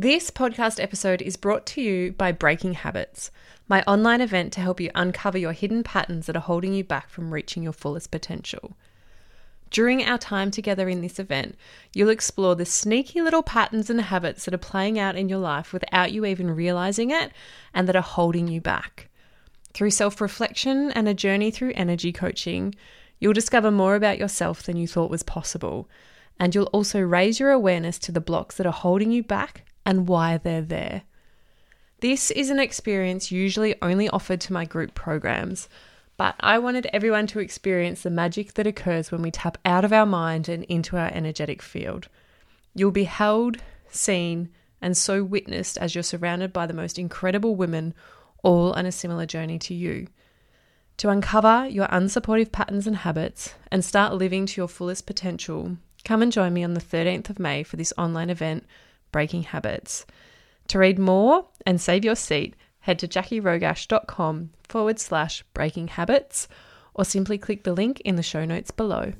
This 0.00 0.30
podcast 0.30 0.80
episode 0.80 1.20
is 1.20 1.36
brought 1.36 1.66
to 1.66 1.80
you 1.80 2.12
by 2.12 2.30
Breaking 2.30 2.74
Habits, 2.74 3.32
my 3.66 3.82
online 3.82 4.20
event 4.20 4.52
to 4.52 4.60
help 4.60 4.80
you 4.80 4.92
uncover 4.94 5.36
your 5.38 5.50
hidden 5.50 5.82
patterns 5.82 6.26
that 6.26 6.36
are 6.36 6.38
holding 6.38 6.72
you 6.72 6.84
back 6.84 7.10
from 7.10 7.34
reaching 7.34 7.64
your 7.64 7.72
fullest 7.72 8.12
potential. 8.12 8.76
During 9.70 10.04
our 10.04 10.16
time 10.16 10.52
together 10.52 10.88
in 10.88 11.00
this 11.00 11.18
event, 11.18 11.56
you'll 11.92 12.10
explore 12.10 12.54
the 12.54 12.64
sneaky 12.64 13.20
little 13.20 13.42
patterns 13.42 13.90
and 13.90 14.00
habits 14.00 14.44
that 14.44 14.54
are 14.54 14.58
playing 14.58 15.00
out 15.00 15.16
in 15.16 15.28
your 15.28 15.40
life 15.40 15.72
without 15.72 16.12
you 16.12 16.24
even 16.24 16.54
realizing 16.54 17.10
it 17.10 17.32
and 17.74 17.88
that 17.88 17.96
are 17.96 18.00
holding 18.00 18.46
you 18.46 18.60
back. 18.60 19.08
Through 19.74 19.90
self 19.90 20.20
reflection 20.20 20.92
and 20.92 21.08
a 21.08 21.12
journey 21.12 21.50
through 21.50 21.72
energy 21.74 22.12
coaching, 22.12 22.72
you'll 23.18 23.32
discover 23.32 23.72
more 23.72 23.96
about 23.96 24.18
yourself 24.18 24.62
than 24.62 24.76
you 24.76 24.86
thought 24.86 25.10
was 25.10 25.24
possible. 25.24 25.88
And 26.38 26.54
you'll 26.54 26.66
also 26.66 27.00
raise 27.00 27.40
your 27.40 27.50
awareness 27.50 27.98
to 27.98 28.12
the 28.12 28.20
blocks 28.20 28.58
that 28.58 28.66
are 28.66 28.72
holding 28.72 29.10
you 29.10 29.24
back 29.24 29.64
and 29.88 30.06
why 30.06 30.36
they're 30.36 30.60
there. 30.60 31.02
This 32.00 32.30
is 32.30 32.50
an 32.50 32.60
experience 32.60 33.32
usually 33.32 33.74
only 33.80 34.06
offered 34.10 34.38
to 34.42 34.52
my 34.52 34.66
group 34.66 34.92
programs, 34.92 35.66
but 36.18 36.34
I 36.40 36.58
wanted 36.58 36.86
everyone 36.92 37.26
to 37.28 37.38
experience 37.38 38.02
the 38.02 38.10
magic 38.10 38.52
that 38.54 38.66
occurs 38.66 39.10
when 39.10 39.22
we 39.22 39.30
tap 39.30 39.56
out 39.64 39.86
of 39.86 39.92
our 39.92 40.04
mind 40.04 40.46
and 40.46 40.62
into 40.64 40.98
our 40.98 41.10
energetic 41.14 41.62
field. 41.62 42.08
You'll 42.74 42.90
be 42.90 43.04
held, 43.04 43.56
seen, 43.88 44.50
and 44.82 44.94
so 44.94 45.24
witnessed 45.24 45.78
as 45.78 45.94
you're 45.94 46.04
surrounded 46.04 46.52
by 46.52 46.66
the 46.66 46.74
most 46.74 46.98
incredible 46.98 47.56
women, 47.56 47.94
all 48.42 48.72
on 48.74 48.84
a 48.84 48.92
similar 48.92 49.24
journey 49.24 49.58
to 49.60 49.74
you. 49.74 50.08
To 50.98 51.08
uncover 51.08 51.66
your 51.66 51.86
unsupportive 51.86 52.52
patterns 52.52 52.86
and 52.86 52.96
habits 52.96 53.54
and 53.72 53.82
start 53.82 54.12
living 54.12 54.44
to 54.44 54.60
your 54.60 54.68
fullest 54.68 55.06
potential, 55.06 55.78
come 56.04 56.20
and 56.20 56.30
join 56.30 56.52
me 56.52 56.62
on 56.62 56.74
the 56.74 56.80
13th 56.80 57.30
of 57.30 57.38
May 57.38 57.62
for 57.62 57.76
this 57.76 57.94
online 57.96 58.28
event 58.28 58.66
Breaking 59.12 59.44
Habits. 59.44 60.06
To 60.68 60.78
read 60.78 60.98
more 60.98 61.46
and 61.64 61.80
save 61.80 62.04
your 62.04 62.16
seat, 62.16 62.54
head 62.80 62.98
to 62.98 63.08
jacirogash.com 63.08 64.50
forward 64.68 64.98
slash 64.98 65.42
breaking 65.54 65.88
habits 65.88 66.48
or 66.94 67.04
simply 67.04 67.38
click 67.38 67.64
the 67.64 67.72
link 67.72 68.00
in 68.00 68.16
the 68.16 68.22
show 68.22 68.44
notes 68.44 68.70
below. 68.70 69.12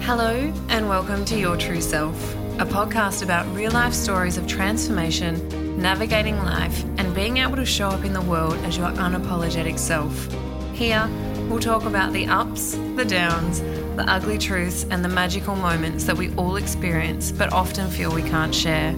Hello, 0.00 0.52
and 0.68 0.88
welcome 0.88 1.24
to 1.24 1.38
Your 1.38 1.56
True 1.56 1.80
Self, 1.80 2.34
a 2.58 2.66
podcast 2.66 3.22
about 3.22 3.46
real 3.54 3.72
life 3.72 3.94
stories 3.94 4.36
of 4.36 4.46
transformation, 4.46 5.80
navigating 5.80 6.36
life, 6.36 6.84
and 6.98 7.14
being 7.14 7.38
able 7.38 7.56
to 7.56 7.64
show 7.64 7.88
up 7.88 8.04
in 8.04 8.12
the 8.12 8.20
world 8.20 8.54
as 8.64 8.76
your 8.76 8.90
unapologetic 8.90 9.78
self. 9.78 10.28
Here, 10.74 11.08
we'll 11.48 11.60
talk 11.60 11.84
about 11.84 12.12
the 12.12 12.26
ups, 12.26 12.72
the 12.96 13.04
downs, 13.04 13.60
the 13.96 14.10
ugly 14.10 14.38
truths, 14.38 14.84
and 14.90 15.04
the 15.04 15.08
magical 15.08 15.54
moments 15.54 16.04
that 16.04 16.16
we 16.16 16.34
all 16.34 16.56
experience 16.56 17.30
but 17.30 17.52
often 17.52 17.88
feel 17.88 18.12
we 18.12 18.22
can't 18.22 18.54
share. 18.54 18.90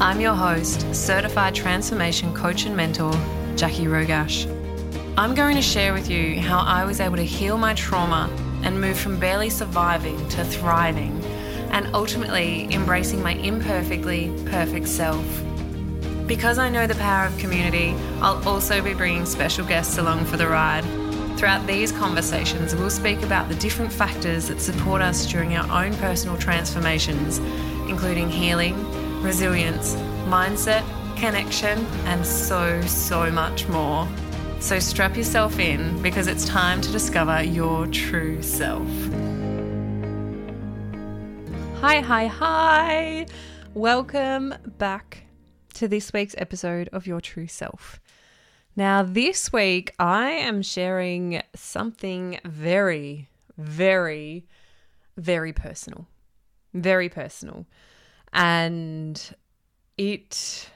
I'm 0.00 0.20
your 0.20 0.34
host, 0.34 0.94
certified 0.94 1.54
transformation 1.54 2.34
coach 2.34 2.64
and 2.64 2.76
mentor, 2.76 3.12
Jaci 3.54 3.86
Rogash. 3.86 4.46
I'm 5.18 5.34
going 5.34 5.56
to 5.56 5.62
share 5.62 5.92
with 5.92 6.10
you 6.10 6.40
how 6.40 6.58
I 6.58 6.84
was 6.84 7.00
able 7.00 7.16
to 7.16 7.24
heal 7.24 7.58
my 7.58 7.74
trauma 7.74 8.30
and 8.62 8.80
move 8.80 8.98
from 8.98 9.18
barely 9.18 9.50
surviving 9.50 10.28
to 10.30 10.44
thriving, 10.44 11.22
and 11.70 11.94
ultimately 11.94 12.72
embracing 12.72 13.22
my 13.22 13.34
imperfectly 13.34 14.32
perfect 14.46 14.88
self. 14.88 15.24
Because 16.26 16.58
I 16.58 16.68
know 16.68 16.86
the 16.86 16.94
power 16.96 17.26
of 17.26 17.38
community, 17.38 17.94
I'll 18.20 18.46
also 18.48 18.82
be 18.82 18.94
bringing 18.94 19.26
special 19.26 19.64
guests 19.66 19.98
along 19.98 20.24
for 20.24 20.36
the 20.36 20.48
ride. 20.48 20.84
Throughout 21.36 21.66
these 21.66 21.92
conversations, 21.92 22.74
we'll 22.74 22.88
speak 22.88 23.22
about 23.22 23.50
the 23.50 23.54
different 23.56 23.92
factors 23.92 24.48
that 24.48 24.58
support 24.58 25.02
us 25.02 25.26
during 25.26 25.54
our 25.54 25.84
own 25.84 25.92
personal 25.96 26.38
transformations, 26.38 27.40
including 27.90 28.30
healing, 28.30 28.74
resilience, 29.20 29.96
mindset, 30.24 30.82
connection, 31.18 31.84
and 32.06 32.24
so, 32.24 32.80
so 32.86 33.30
much 33.30 33.68
more. 33.68 34.08
So 34.60 34.78
strap 34.78 35.14
yourself 35.14 35.58
in 35.58 36.00
because 36.00 36.26
it's 36.26 36.46
time 36.46 36.80
to 36.80 36.90
discover 36.90 37.42
your 37.42 37.86
true 37.88 38.40
self. 38.40 38.88
Hi, 41.82 42.00
hi, 42.00 42.28
hi. 42.28 43.26
Welcome 43.74 44.54
back 44.78 45.26
to 45.74 45.86
this 45.86 46.14
week's 46.14 46.34
episode 46.38 46.88
of 46.94 47.06
Your 47.06 47.20
True 47.20 47.46
Self. 47.46 48.00
Now, 48.78 49.02
this 49.02 49.50
week 49.54 49.94
I 49.98 50.32
am 50.32 50.60
sharing 50.60 51.42
something 51.54 52.38
very, 52.44 53.30
very, 53.56 54.44
very 55.16 55.54
personal. 55.54 56.06
Very 56.74 57.08
personal. 57.08 57.64
And 58.34 59.34
it 59.96 60.68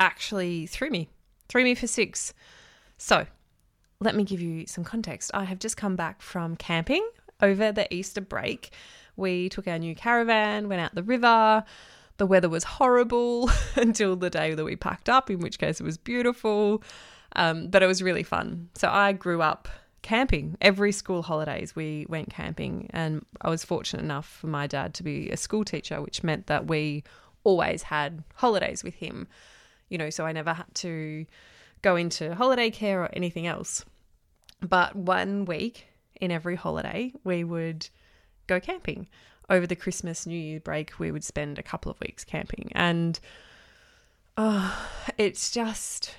actually 0.00 0.66
threw 0.66 0.90
me, 0.90 1.08
threw 1.48 1.62
me 1.62 1.76
for 1.76 1.86
six. 1.86 2.34
So, 2.98 3.26
let 4.00 4.16
me 4.16 4.24
give 4.24 4.40
you 4.40 4.66
some 4.66 4.82
context. 4.82 5.30
I 5.32 5.44
have 5.44 5.60
just 5.60 5.76
come 5.76 5.94
back 5.94 6.20
from 6.20 6.56
camping 6.56 7.08
over 7.40 7.70
the 7.70 7.92
Easter 7.94 8.22
break. 8.22 8.72
We 9.16 9.48
took 9.50 9.68
our 9.68 9.78
new 9.78 9.94
caravan, 9.94 10.68
went 10.68 10.80
out 10.80 10.96
the 10.96 11.04
river. 11.04 11.62
The 12.16 12.26
weather 12.26 12.48
was 12.48 12.64
horrible 12.64 13.50
until 13.76 14.16
the 14.16 14.30
day 14.30 14.54
that 14.54 14.64
we 14.64 14.76
packed 14.76 15.08
up, 15.08 15.30
in 15.30 15.40
which 15.40 15.58
case 15.58 15.80
it 15.80 15.84
was 15.84 15.98
beautiful. 15.98 16.82
Um, 17.36 17.68
but 17.68 17.82
it 17.82 17.86
was 17.86 18.02
really 18.02 18.22
fun. 18.22 18.68
So 18.74 18.88
I 18.88 19.12
grew 19.12 19.42
up 19.42 19.68
camping. 20.02 20.56
Every 20.60 20.92
school 20.92 21.22
holidays 21.22 21.74
we 21.74 22.06
went 22.08 22.30
camping, 22.30 22.88
and 22.90 23.24
I 23.40 23.50
was 23.50 23.64
fortunate 23.64 24.02
enough 24.02 24.28
for 24.28 24.46
my 24.46 24.66
dad 24.66 24.94
to 24.94 25.02
be 25.02 25.30
a 25.30 25.36
school 25.36 25.64
teacher, 25.64 26.00
which 26.00 26.22
meant 26.22 26.46
that 26.46 26.68
we 26.68 27.02
always 27.42 27.82
had 27.82 28.22
holidays 28.34 28.84
with 28.84 28.94
him. 28.94 29.26
You 29.88 29.98
know, 29.98 30.10
so 30.10 30.24
I 30.24 30.32
never 30.32 30.52
had 30.52 30.72
to 30.76 31.26
go 31.82 31.96
into 31.96 32.34
holiday 32.34 32.70
care 32.70 33.02
or 33.02 33.10
anything 33.12 33.46
else. 33.46 33.84
But 34.60 34.94
one 34.94 35.44
week 35.44 35.86
in 36.20 36.30
every 36.30 36.54
holiday, 36.54 37.12
we 37.24 37.44
would 37.44 37.88
go 38.46 38.60
camping 38.60 39.08
over 39.50 39.66
the 39.66 39.76
Christmas 39.76 40.26
New 40.26 40.38
Year 40.38 40.60
break, 40.60 40.98
we 40.98 41.10
would 41.10 41.24
spend 41.24 41.58
a 41.58 41.62
couple 41.62 41.90
of 41.90 42.00
weeks 42.00 42.24
camping. 42.24 42.70
And 42.74 43.18
oh, 44.36 44.88
it's 45.18 45.50
just, 45.50 46.14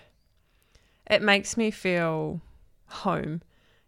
it 1.09 1.21
makes 1.21 1.57
me 1.57 1.71
feel 1.71 2.41
home. 2.87 3.41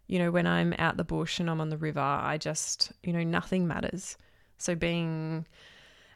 You 0.06 0.18
know, 0.18 0.30
when 0.30 0.46
I'm 0.46 0.74
out 0.78 0.96
the 0.96 1.04
bush 1.04 1.38
and 1.38 1.50
I'm 1.50 1.60
on 1.60 1.68
the 1.68 1.76
river, 1.76 2.00
I 2.00 2.38
just, 2.38 2.92
you 3.02 3.12
know, 3.12 3.22
nothing 3.22 3.66
matters. 3.66 4.16
So 4.56 4.74
being 4.74 5.46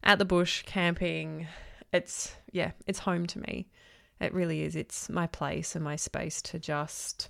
at 0.03 0.19
the 0.19 0.25
bush, 0.25 0.63
camping, 0.63 1.47
it's, 1.93 2.35
yeah, 2.51 2.73
it's 2.87 3.01
home 3.01 3.27
to 3.29 3.39
me. 3.39 3.69
It 4.21 4.33
really 4.33 4.63
is. 4.63 4.77
It's 4.77 5.09
my 5.09 5.27
place 5.27 5.75
and 5.75 5.85
my 5.85 5.97
space 5.97 6.41
to 6.43 6.59
just 6.59 7.29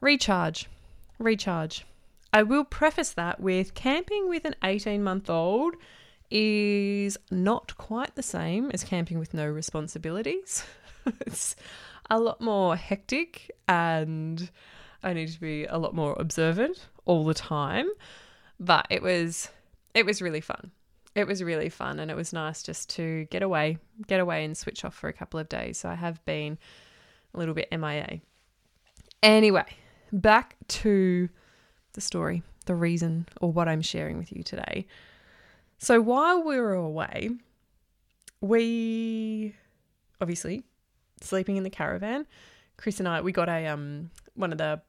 recharge, 0.00 0.68
recharge. 1.18 1.84
I 2.32 2.42
will 2.42 2.64
preface 2.64 3.12
that 3.12 3.40
with 3.40 3.74
camping 3.74 4.28
with 4.28 4.44
an 4.44 4.56
18 4.64 5.02
month 5.02 5.28
old 5.28 5.74
is 6.30 7.18
not 7.30 7.76
quite 7.76 8.14
the 8.14 8.22
same 8.22 8.70
as 8.72 8.84
camping 8.84 9.18
with 9.18 9.34
no 9.34 9.46
responsibilities. 9.46 10.64
it's 11.20 11.54
a 12.08 12.18
lot 12.18 12.40
more 12.40 12.74
hectic 12.74 13.50
and 13.68 14.50
I 15.02 15.12
need 15.12 15.28
to 15.28 15.40
be 15.40 15.66
a 15.66 15.76
lot 15.76 15.94
more 15.94 16.16
observant 16.18 16.88
all 17.04 17.24
the 17.24 17.34
time. 17.34 17.88
But 18.58 18.86
it 18.88 19.02
was 19.02 19.50
it 19.94 20.06
was 20.06 20.22
really 20.22 20.40
fun. 20.40 20.70
It 21.14 21.26
was 21.26 21.42
really 21.42 21.68
fun 21.68 21.98
and 21.98 22.10
it 22.10 22.16
was 22.16 22.32
nice 22.32 22.62
just 22.62 22.88
to 22.90 23.26
get 23.26 23.42
away, 23.42 23.76
get 24.06 24.20
away 24.20 24.44
and 24.46 24.56
switch 24.56 24.86
off 24.86 24.94
for 24.94 25.08
a 25.08 25.12
couple 25.12 25.38
of 25.38 25.50
days. 25.50 25.76
So 25.76 25.90
I 25.90 25.94
have 25.94 26.24
been 26.24 26.56
a 27.34 27.38
little 27.38 27.54
bit 27.54 27.68
MIA. 27.70 28.20
Anyway, 29.22 29.66
back 30.10 30.56
to 30.68 31.28
the 31.92 32.00
story, 32.00 32.42
the 32.66 32.74
reason, 32.74 33.28
or 33.40 33.52
what 33.52 33.68
I'm 33.68 33.82
sharing 33.82 34.18
with 34.18 34.32
you 34.32 34.42
today. 34.42 34.86
So 35.78 36.00
while 36.00 36.42
we 36.42 36.60
were 36.60 36.74
away, 36.74 37.30
we 38.40 39.54
obviously 40.20 40.62
sleeping 41.20 41.56
in 41.56 41.64
the 41.64 41.70
caravan. 41.70 42.26
Chris 42.76 42.98
and 42.98 43.08
I 43.08 43.20
we 43.20 43.32
got 43.32 43.48
a 43.48 43.66
um 43.66 44.10
one 44.34 44.52
of 44.52 44.58
the 44.58 44.80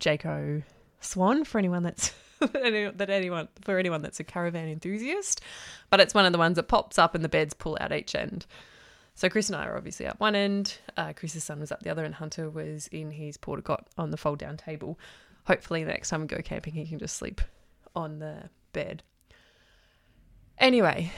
Jayco 0.00 0.62
Swan 1.00 1.44
for 1.44 1.58
anyone 1.58 1.82
that's 1.82 2.12
that 2.40 3.08
anyone 3.08 3.48
for 3.62 3.78
anyone 3.78 4.02
that's 4.02 4.20
a 4.20 4.24
caravan 4.24 4.68
enthusiast, 4.68 5.40
but 5.90 6.00
it's 6.00 6.14
one 6.14 6.26
of 6.26 6.32
the 6.32 6.38
ones 6.38 6.56
that 6.56 6.68
pops 6.68 6.98
up 6.98 7.14
and 7.14 7.24
the 7.24 7.28
beds 7.28 7.54
pull 7.54 7.76
out 7.80 7.92
each 7.92 8.14
end. 8.14 8.46
So 9.14 9.30
Chris 9.30 9.48
and 9.48 9.56
I 9.56 9.64
are 9.64 9.76
obviously 9.76 10.04
at 10.04 10.20
one 10.20 10.34
end. 10.34 10.78
Uh, 10.96 11.14
Chris's 11.14 11.42
son 11.42 11.60
was 11.60 11.72
at 11.72 11.82
the 11.82 11.88
other, 11.88 12.04
and 12.04 12.14
Hunter 12.14 12.50
was 12.50 12.86
in 12.88 13.12
his 13.12 13.38
porta 13.38 13.78
on 13.96 14.10
the 14.10 14.18
fold 14.18 14.38
down 14.38 14.58
table 14.58 14.98
hopefully 15.46 15.84
the 15.84 15.90
next 15.90 16.10
time 16.10 16.22
we 16.22 16.26
go 16.26 16.40
camping, 16.42 16.74
he 16.74 16.86
can 16.86 16.98
just 16.98 17.16
sleep 17.16 17.40
on 17.94 18.18
the 18.18 18.50
bed. 18.72 19.02
Anyway, 20.58 21.12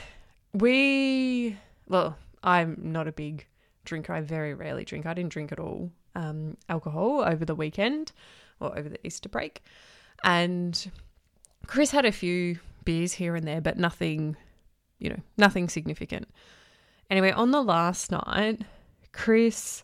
we, 0.53 1.57
well, 1.87 2.17
I'm 2.43 2.77
not 2.81 3.07
a 3.07 3.11
big 3.11 3.45
drinker. 3.85 4.13
I 4.13 4.21
very 4.21 4.53
rarely 4.53 4.85
drink. 4.85 5.05
I 5.05 5.13
didn't 5.13 5.31
drink 5.31 5.51
at 5.51 5.59
all 5.59 5.91
um, 6.15 6.57
alcohol 6.67 7.23
over 7.25 7.45
the 7.45 7.55
weekend 7.55 8.11
or 8.59 8.77
over 8.77 8.89
the 8.89 9.05
Easter 9.05 9.29
break. 9.29 9.63
And 10.23 10.91
Chris 11.67 11.91
had 11.91 12.05
a 12.05 12.11
few 12.11 12.59
beers 12.83 13.13
here 13.13 13.35
and 13.35 13.47
there, 13.47 13.61
but 13.61 13.77
nothing 13.77 14.35
you 14.99 15.09
know, 15.09 15.19
nothing 15.37 15.69
significant. 15.69 16.27
Anyway, 17.09 17.31
on 17.31 17.51
the 17.51 17.63
last 17.63 18.11
night, 18.11 18.61
Chris, 19.11 19.83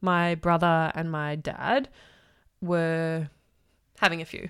my 0.00 0.34
brother, 0.34 0.90
and 0.94 1.12
my 1.12 1.36
dad 1.36 1.88
were 2.60 3.28
having 3.98 4.20
a 4.20 4.26
few. 4.26 4.48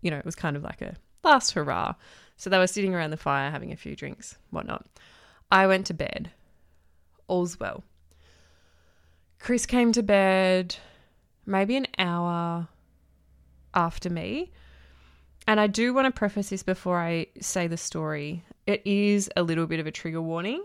You 0.00 0.10
know, 0.10 0.18
it 0.18 0.24
was 0.24 0.34
kind 0.34 0.56
of 0.56 0.62
like 0.62 0.82
a 0.82 0.96
last 1.22 1.52
hurrah. 1.52 1.94
So 2.36 2.50
they 2.50 2.58
were 2.58 2.66
sitting 2.66 2.94
around 2.94 3.10
the 3.10 3.16
fire 3.16 3.50
having 3.50 3.72
a 3.72 3.76
few 3.76 3.94
drinks, 3.94 4.36
whatnot. 4.50 4.86
I 5.50 5.66
went 5.66 5.86
to 5.86 5.94
bed. 5.94 6.30
All's 7.28 7.60
well. 7.60 7.84
Chris 9.38 9.66
came 9.66 9.92
to 9.92 10.02
bed 10.02 10.76
maybe 11.46 11.76
an 11.76 11.86
hour 11.98 12.68
after 13.74 14.10
me. 14.10 14.50
And 15.46 15.58
I 15.58 15.66
do 15.66 15.92
want 15.92 16.06
to 16.06 16.16
preface 16.16 16.50
this 16.50 16.62
before 16.62 17.00
I 17.00 17.26
say 17.40 17.66
the 17.66 17.76
story. 17.76 18.44
It 18.66 18.82
is 18.84 19.28
a 19.36 19.42
little 19.42 19.66
bit 19.66 19.80
of 19.80 19.86
a 19.86 19.90
trigger 19.90 20.22
warning. 20.22 20.64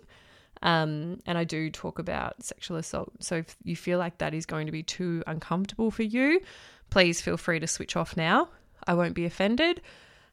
Um, 0.62 1.20
and 1.26 1.38
I 1.38 1.44
do 1.44 1.70
talk 1.70 2.00
about 2.00 2.44
sexual 2.44 2.78
assault. 2.78 3.12
So 3.20 3.38
if 3.38 3.56
you 3.64 3.76
feel 3.76 4.00
like 4.00 4.20
that 4.20 4.34
is 4.34 4.46
going 4.46 4.66
to 4.68 4.72
be 4.72 4.84
too 4.84 5.24
uncomfortable 5.28 5.92
for 5.92 6.04
you, 6.04 6.42
please 6.90 7.22
feel 7.22 7.38
free 7.38 7.60
to 7.60 7.68
switch 7.68 7.96
off 7.96 8.18
now. 8.18 8.50
I 8.86 8.94
won't 8.94 9.14
be 9.14 9.26
offended. 9.26 9.82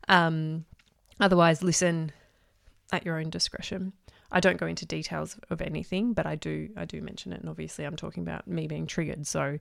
Um, 0.09 0.65
otherwise, 1.21 1.63
listen 1.63 2.13
at 2.93 3.05
your 3.05 3.19
own 3.19 3.31
discretion. 3.31 3.93
I 4.31 4.41
don't 4.41 4.57
go 4.57 4.67
into 4.67 4.85
details 4.87 5.39
of 5.51 5.61
anything, 5.63 6.13
but 6.13 6.27
I 6.27 6.35
do 6.35 6.69
I 6.77 6.85
do 6.85 7.01
mention 7.01 7.33
it, 7.33 7.41
and 7.41 7.49
obviously 7.49 7.85
I'm 7.85 7.97
talking 7.97 8.23
about 8.23 8.49
me 8.49 8.67
being 8.67 8.87
triggered. 8.87 9.27
So, 9.27 9.59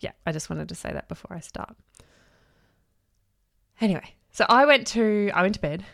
yeah, 0.00 0.12
I 0.24 0.32
just 0.32 0.48
wanted 0.48 0.68
to 0.68 0.74
say 0.74 0.92
that 0.92 1.08
before 1.08 1.36
I 1.36 1.40
start. 1.40 1.76
Anyway, 3.80 4.14
so 4.30 4.44
I 4.48 4.66
went 4.66 4.86
to 4.88 5.30
I 5.34 5.42
went 5.42 5.54
to 5.54 5.60
bed. 5.60 5.84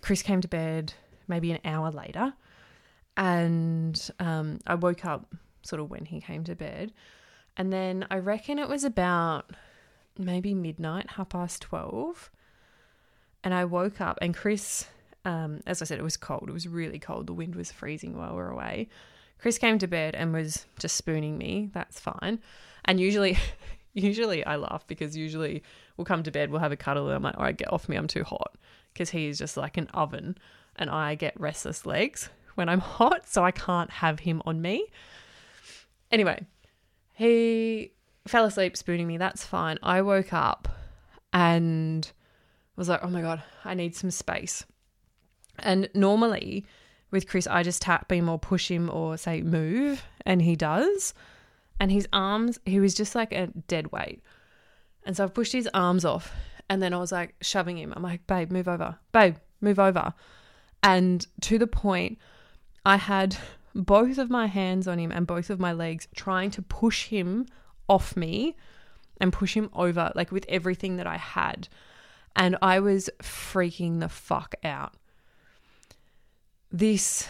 Chris 0.00 0.22
came 0.22 0.40
to 0.40 0.48
bed 0.48 0.94
maybe 1.28 1.52
an 1.52 1.60
hour 1.64 1.90
later, 1.92 2.34
and 3.16 4.10
um, 4.18 4.58
I 4.66 4.74
woke 4.74 5.04
up 5.04 5.32
sort 5.62 5.80
of 5.80 5.90
when 5.90 6.04
he 6.04 6.20
came 6.20 6.42
to 6.44 6.56
bed, 6.56 6.92
and 7.56 7.72
then 7.72 8.06
I 8.10 8.18
reckon 8.18 8.58
it 8.58 8.68
was 8.68 8.82
about 8.82 9.52
maybe 10.18 10.54
midnight, 10.54 11.10
half 11.10 11.30
past 11.30 11.62
twelve, 11.62 12.30
and 13.44 13.52
I 13.54 13.64
woke 13.64 14.00
up 14.00 14.18
and 14.20 14.34
Chris. 14.34 14.86
Um, 15.24 15.60
as 15.66 15.80
I 15.80 15.84
said, 15.84 16.00
it 16.00 16.02
was 16.02 16.16
cold. 16.16 16.46
It 16.48 16.52
was 16.52 16.66
really 16.66 16.98
cold. 16.98 17.28
The 17.28 17.32
wind 17.32 17.54
was 17.54 17.70
freezing 17.70 18.16
while 18.16 18.30
we 18.30 18.36
were 18.36 18.50
away. 18.50 18.88
Chris 19.38 19.58
came 19.58 19.78
to 19.78 19.88
bed 19.88 20.14
and 20.14 20.32
was 20.32 20.66
just 20.78 20.96
spooning 20.96 21.36
me. 21.36 21.68
That's 21.72 21.98
fine. 21.98 22.40
And 22.84 23.00
usually, 23.00 23.36
usually 23.92 24.44
I 24.46 24.56
laugh 24.56 24.86
because 24.86 25.16
usually 25.16 25.62
we'll 25.96 26.04
come 26.04 26.22
to 26.22 26.30
bed, 26.30 26.50
we'll 26.50 26.60
have 26.60 26.72
a 26.72 26.76
cuddle, 26.76 27.08
and 27.08 27.16
I'm 27.16 27.22
like, 27.22 27.36
all 27.36 27.42
right, 27.42 27.56
get 27.56 27.72
off 27.72 27.88
me, 27.88 27.96
I'm 27.96 28.06
too 28.06 28.24
hot. 28.24 28.56
Because 28.92 29.10
he 29.10 29.26
is 29.26 29.38
just 29.38 29.56
like 29.56 29.76
an 29.76 29.88
oven, 29.88 30.38
and 30.76 30.88
I 30.88 31.16
get 31.16 31.38
restless 31.40 31.84
legs 31.84 32.28
when 32.54 32.68
I'm 32.68 32.80
hot, 32.80 33.28
so 33.28 33.44
I 33.44 33.50
can't 33.50 33.90
have 33.90 34.20
him 34.20 34.42
on 34.46 34.62
me. 34.62 34.86
Anyway, 36.12 36.46
he 37.14 37.92
fell 38.26 38.44
asleep 38.44 38.76
spooning 38.76 39.06
me. 39.06 39.16
That's 39.16 39.44
fine. 39.44 39.78
I 39.82 40.02
woke 40.02 40.32
up 40.32 40.68
and 41.32 42.10
was 42.76 42.88
like, 42.88 43.00
oh 43.02 43.08
my 43.08 43.20
God, 43.20 43.42
I 43.64 43.74
need 43.74 43.94
some 43.94 44.10
space. 44.10 44.64
And 45.58 45.88
normally 45.94 46.64
with 47.10 47.28
Chris, 47.28 47.46
I 47.46 47.62
just 47.62 47.82
tap 47.82 48.10
him 48.10 48.28
or 48.28 48.38
push 48.38 48.70
him 48.70 48.90
or 48.90 49.16
say 49.16 49.42
move, 49.42 50.04
and 50.24 50.40
he 50.40 50.56
does. 50.56 51.14
And 51.78 51.92
his 51.92 52.08
arms, 52.12 52.58
he 52.64 52.80
was 52.80 52.94
just 52.94 53.14
like 53.14 53.32
a 53.32 53.48
dead 53.68 53.92
weight. 53.92 54.22
And 55.04 55.16
so 55.16 55.24
I 55.24 55.28
pushed 55.28 55.52
his 55.52 55.68
arms 55.74 56.04
off, 56.04 56.32
and 56.70 56.82
then 56.82 56.94
I 56.94 56.98
was 56.98 57.12
like 57.12 57.34
shoving 57.42 57.76
him. 57.76 57.92
I'm 57.94 58.02
like, 58.02 58.26
babe, 58.26 58.50
move 58.50 58.68
over. 58.68 58.98
Babe, 59.12 59.36
move 59.60 59.78
over. 59.78 60.14
And 60.82 61.26
to 61.42 61.58
the 61.58 61.66
point, 61.66 62.18
I 62.86 62.96
had 62.96 63.36
both 63.74 64.18
of 64.18 64.30
my 64.30 64.46
hands 64.46 64.88
on 64.88 64.98
him 64.98 65.12
and 65.12 65.26
both 65.26 65.50
of 65.50 65.60
my 65.60 65.72
legs 65.72 66.08
trying 66.14 66.50
to 66.52 66.62
push 66.62 67.06
him 67.08 67.46
off 67.92 68.16
me 68.16 68.56
and 69.20 69.34
push 69.34 69.54
him 69.54 69.68
over, 69.74 70.10
like 70.14 70.32
with 70.32 70.46
everything 70.48 70.96
that 70.96 71.06
I 71.06 71.18
had. 71.18 71.68
And 72.34 72.56
I 72.62 72.80
was 72.80 73.10
freaking 73.22 74.00
the 74.00 74.08
fuck 74.08 74.54
out. 74.64 74.94
This, 76.70 77.28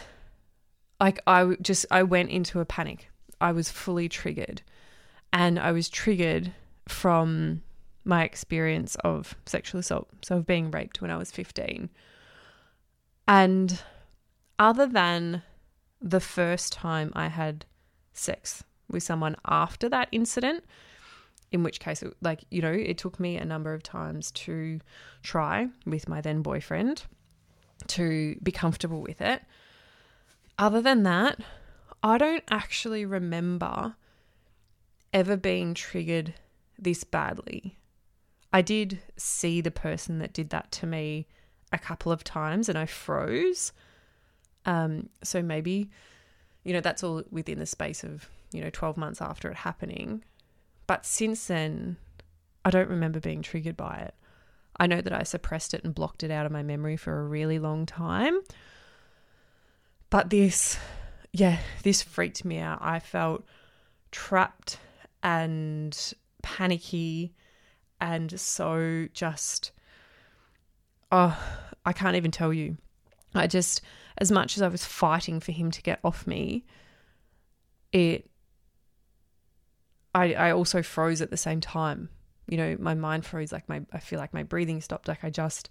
like, 1.00 1.18
I 1.26 1.56
just, 1.60 1.84
I 1.90 2.04
went 2.04 2.30
into 2.30 2.60
a 2.60 2.64
panic. 2.64 3.10
I 3.40 3.50
was 3.50 3.68
fully 3.68 4.08
triggered. 4.08 4.62
And 5.32 5.58
I 5.58 5.72
was 5.72 5.88
triggered 5.88 6.52
from 6.86 7.62
my 8.04 8.22
experience 8.22 8.94
of 9.02 9.34
sexual 9.44 9.80
assault, 9.80 10.08
so 10.22 10.36
of 10.36 10.46
being 10.46 10.70
raped 10.70 11.00
when 11.02 11.10
I 11.10 11.16
was 11.16 11.32
15. 11.32 11.90
And 13.26 13.82
other 14.60 14.86
than 14.86 15.42
the 16.00 16.20
first 16.20 16.72
time 16.72 17.12
I 17.16 17.26
had 17.26 17.64
sex 18.12 18.62
with 18.90 19.02
someone 19.02 19.36
after 19.46 19.88
that 19.88 20.08
incident, 20.12 20.64
in 21.50 21.62
which 21.62 21.80
case, 21.80 22.02
like, 22.20 22.44
you 22.50 22.62
know, 22.62 22.72
it 22.72 22.98
took 22.98 23.20
me 23.20 23.36
a 23.36 23.44
number 23.44 23.74
of 23.74 23.82
times 23.82 24.30
to 24.32 24.80
try 25.22 25.68
with 25.86 26.08
my 26.08 26.20
then 26.20 26.42
boyfriend 26.42 27.04
to 27.88 28.36
be 28.42 28.52
comfortable 28.52 29.02
with 29.02 29.20
it. 29.20 29.42
Other 30.58 30.80
than 30.80 31.02
that, 31.02 31.40
I 32.02 32.18
don't 32.18 32.44
actually 32.50 33.04
remember 33.04 33.94
ever 35.12 35.36
being 35.36 35.74
triggered 35.74 36.34
this 36.78 37.04
badly. 37.04 37.76
I 38.52 38.62
did 38.62 39.00
see 39.16 39.60
the 39.60 39.70
person 39.70 40.18
that 40.18 40.32
did 40.32 40.50
that 40.50 40.70
to 40.72 40.86
me 40.86 41.26
a 41.72 41.78
couple 41.78 42.12
of 42.12 42.22
times 42.24 42.68
and 42.68 42.78
I 42.78 42.86
froze. 42.86 43.72
Um, 44.66 45.08
so 45.22 45.42
maybe, 45.42 45.90
you 46.64 46.72
know, 46.72 46.80
that's 46.80 47.02
all 47.02 47.22
within 47.30 47.58
the 47.58 47.66
space 47.66 48.04
of, 48.04 48.28
you 48.54 48.62
know, 48.62 48.70
12 48.70 48.96
months 48.96 49.20
after 49.20 49.50
it 49.50 49.56
happening. 49.56 50.24
But 50.86 51.06
since 51.06 51.46
then, 51.46 51.96
I 52.64 52.70
don't 52.70 52.88
remember 52.88 53.20
being 53.20 53.42
triggered 53.42 53.76
by 53.76 53.96
it. 53.96 54.14
I 54.78 54.86
know 54.86 55.00
that 55.00 55.12
I 55.12 55.22
suppressed 55.22 55.74
it 55.74 55.84
and 55.84 55.94
blocked 55.94 56.22
it 56.22 56.30
out 56.30 56.46
of 56.46 56.52
my 56.52 56.62
memory 56.62 56.96
for 56.96 57.20
a 57.20 57.24
really 57.24 57.58
long 57.58 57.86
time. 57.86 58.40
But 60.10 60.30
this, 60.30 60.78
yeah, 61.32 61.58
this 61.82 62.02
freaked 62.02 62.44
me 62.44 62.58
out. 62.58 62.78
I 62.80 62.98
felt 62.98 63.44
trapped 64.10 64.78
and 65.22 66.14
panicky 66.42 67.34
and 68.02 68.38
so 68.38 69.06
just, 69.12 69.70
oh, 71.12 71.38
I 71.86 71.92
can't 71.92 72.16
even 72.16 72.32
tell 72.32 72.52
you. 72.52 72.76
I 73.32 73.46
just, 73.46 73.80
as 74.18 74.32
much 74.32 74.56
as 74.56 74.62
I 74.62 74.68
was 74.68 74.84
fighting 74.84 75.38
for 75.38 75.52
him 75.52 75.70
to 75.70 75.80
get 75.82 76.00
off 76.02 76.26
me, 76.26 76.64
it 77.92 78.28
I, 80.14 80.34
I 80.34 80.52
also 80.52 80.82
froze 80.82 81.22
at 81.22 81.30
the 81.30 81.36
same 81.36 81.60
time. 81.60 82.08
You 82.48 82.56
know, 82.56 82.76
my 82.78 82.94
mind 82.94 83.24
froze, 83.24 83.52
like 83.52 83.68
my 83.68 83.82
I 83.92 83.98
feel 83.98 84.18
like 84.18 84.34
my 84.34 84.42
breathing 84.42 84.80
stopped. 84.80 85.08
Like 85.08 85.24
I 85.24 85.30
just 85.30 85.70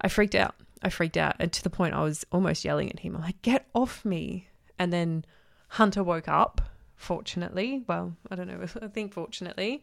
I 0.00 0.08
freaked 0.08 0.34
out. 0.34 0.54
I 0.82 0.90
freaked 0.90 1.16
out 1.16 1.36
and 1.38 1.52
to 1.52 1.62
the 1.62 1.70
point 1.70 1.94
I 1.94 2.02
was 2.02 2.24
almost 2.32 2.64
yelling 2.64 2.90
at 2.90 3.00
him. 3.00 3.16
I'm 3.16 3.22
like, 3.22 3.40
get 3.42 3.66
off 3.74 4.04
me. 4.04 4.48
And 4.78 4.92
then 4.92 5.24
Hunter 5.68 6.02
woke 6.02 6.28
up, 6.28 6.60
fortunately. 6.96 7.84
Well, 7.86 8.16
I 8.30 8.34
don't 8.34 8.48
know, 8.48 8.64
I 8.82 8.88
think 8.88 9.12
fortunately. 9.12 9.82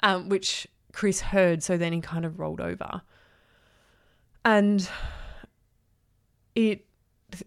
Um, 0.00 0.28
which 0.28 0.66
Chris 0.92 1.20
heard, 1.20 1.62
so 1.62 1.76
then 1.76 1.92
he 1.92 2.00
kind 2.00 2.24
of 2.24 2.38
rolled 2.38 2.60
over. 2.60 3.02
And 4.44 4.88
it 6.54 6.84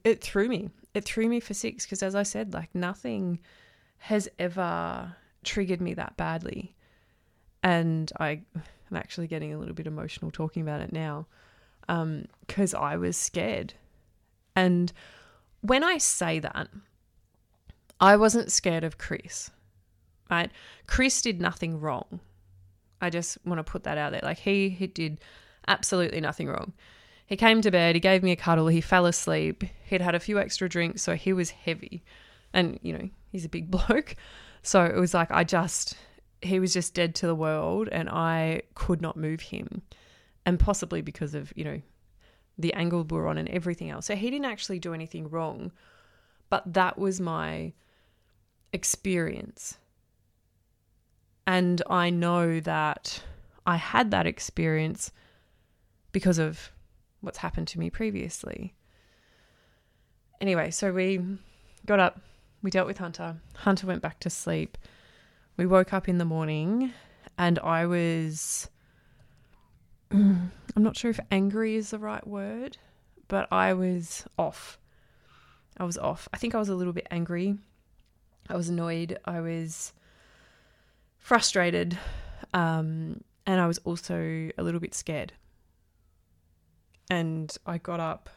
it 0.03 0.21
threw 0.21 0.47
me. 0.47 0.69
It 0.93 1.03
threw 1.05 1.27
me 1.27 1.39
for 1.39 1.53
six 1.53 1.85
because 1.85 2.01
as 2.01 2.15
I 2.15 2.23
said, 2.23 2.53
like 2.53 2.73
nothing 2.73 3.39
has 3.97 4.29
ever 4.39 5.15
triggered 5.45 5.81
me 5.81 5.93
that 5.93 6.17
badly. 6.17 6.75
And 7.63 8.11
I 8.19 8.41
am 8.51 8.95
actually 8.95 9.27
getting 9.27 9.53
a 9.53 9.57
little 9.57 9.73
bit 9.73 9.87
emotional 9.87 10.31
talking 10.31 10.61
about 10.61 10.81
it 10.81 10.91
now 10.91 11.27
because 11.87 12.73
um, 12.73 12.83
I 12.83 12.97
was 12.97 13.17
scared. 13.17 13.73
And 14.55 14.91
when 15.61 15.83
I 15.83 15.97
say 15.97 16.39
that, 16.39 16.67
I 17.99 18.17
wasn't 18.17 18.51
scared 18.51 18.83
of 18.83 18.97
Chris, 18.97 19.51
right? 20.29 20.51
Chris 20.87 21.21
did 21.21 21.41
nothing 21.41 21.79
wrong. 21.79 22.19
I 23.01 23.09
just 23.09 23.37
want 23.45 23.59
to 23.59 23.63
put 23.63 23.83
that 23.83 23.97
out 23.97 24.11
there. 24.11 24.21
Like 24.23 24.39
he, 24.39 24.69
he 24.69 24.87
did 24.87 25.19
absolutely 25.67 26.21
nothing 26.21 26.47
wrong. 26.47 26.73
He 27.25 27.35
came 27.35 27.61
to 27.61 27.71
bed, 27.71 27.95
he 27.95 27.99
gave 27.99 28.21
me 28.21 28.31
a 28.31 28.35
cuddle, 28.35 28.67
he 28.67 28.81
fell 28.81 29.05
asleep. 29.07 29.63
He'd 29.85 30.01
had 30.01 30.13
a 30.13 30.19
few 30.19 30.39
extra 30.39 30.69
drinks, 30.69 31.01
so 31.01 31.15
he 31.15 31.33
was 31.33 31.49
heavy. 31.49 32.03
And, 32.53 32.79
you 32.83 32.93
know, 32.93 33.09
he's 33.31 33.45
a 33.45 33.49
big 33.49 33.71
bloke. 33.71 34.15
So 34.65 34.83
it 34.83 34.95
was 34.95 35.13
like 35.13 35.29
I 35.31 35.43
just 35.43 35.95
he 36.41 36.59
was 36.59 36.73
just 36.73 36.93
dead 36.93 37.15
to 37.15 37.27
the 37.27 37.35
world 37.35 37.87
and 37.91 38.09
I 38.09 38.61
could 38.73 39.01
not 39.01 39.15
move 39.15 39.41
him. 39.41 39.83
And 40.45 40.59
possibly 40.59 41.01
because 41.01 41.33
of, 41.33 41.51
you 41.55 41.63
know, 41.63 41.81
the 42.57 42.73
angle 42.73 43.03
we're 43.03 43.27
on 43.27 43.37
and 43.37 43.49
everything 43.49 43.89
else. 43.89 44.05
So 44.05 44.15
he 44.15 44.29
didn't 44.29 44.45
actually 44.45 44.79
do 44.79 44.93
anything 44.93 45.29
wrong, 45.29 45.71
but 46.49 46.73
that 46.73 46.97
was 46.97 47.19
my 47.19 47.73
experience. 48.73 49.77
And 51.47 51.81
I 51.89 52.09
know 52.09 52.59
that 52.59 53.21
I 53.65 53.77
had 53.77 54.11
that 54.11 54.27
experience 54.27 55.11
because 56.11 56.39
of 56.39 56.71
what's 57.21 57.39
happened 57.39 57.67
to 57.69 57.79
me 57.79 57.89
previously. 57.89 58.75
anyway, 60.41 60.69
so 60.69 60.91
we 60.91 61.21
got 61.85 61.99
up, 61.99 62.21
we 62.65 62.71
dealt 62.71 62.87
with 62.87 62.97
Hunter. 62.97 63.37
Hunter 63.57 63.85
went 63.85 64.01
back 64.01 64.19
to 64.21 64.29
sleep. 64.29 64.75
We 65.55 65.67
woke 65.67 65.93
up 65.93 66.09
in 66.09 66.17
the 66.17 66.25
morning 66.25 66.91
and 67.37 67.59
I 67.59 67.85
was 67.85 68.67
I'm 70.11 70.51
not 70.75 70.97
sure 70.97 71.11
if 71.11 71.19
angry 71.29 71.75
is 71.75 71.91
the 71.91 71.99
right 71.99 72.25
word, 72.25 72.77
but 73.27 73.47
I 73.51 73.73
was 73.73 74.25
off. 74.39 74.79
I 75.77 75.83
was 75.83 75.95
off. 75.99 76.27
I 76.33 76.37
think 76.37 76.55
I 76.55 76.57
was 76.57 76.69
a 76.69 76.75
little 76.75 76.91
bit 76.91 77.05
angry. 77.11 77.55
I 78.49 78.55
was 78.57 78.69
annoyed. 78.69 79.19
I 79.25 79.41
was 79.41 79.93
frustrated. 81.19 81.99
Um, 82.55 83.21
and 83.45 83.61
I 83.61 83.67
was 83.67 83.77
also 83.79 84.49
a 84.57 84.63
little 84.63 84.79
bit 84.79 84.95
scared. 84.95 85.33
And 87.11 87.55
I 87.67 87.77
got 87.77 87.99
up 87.99 88.27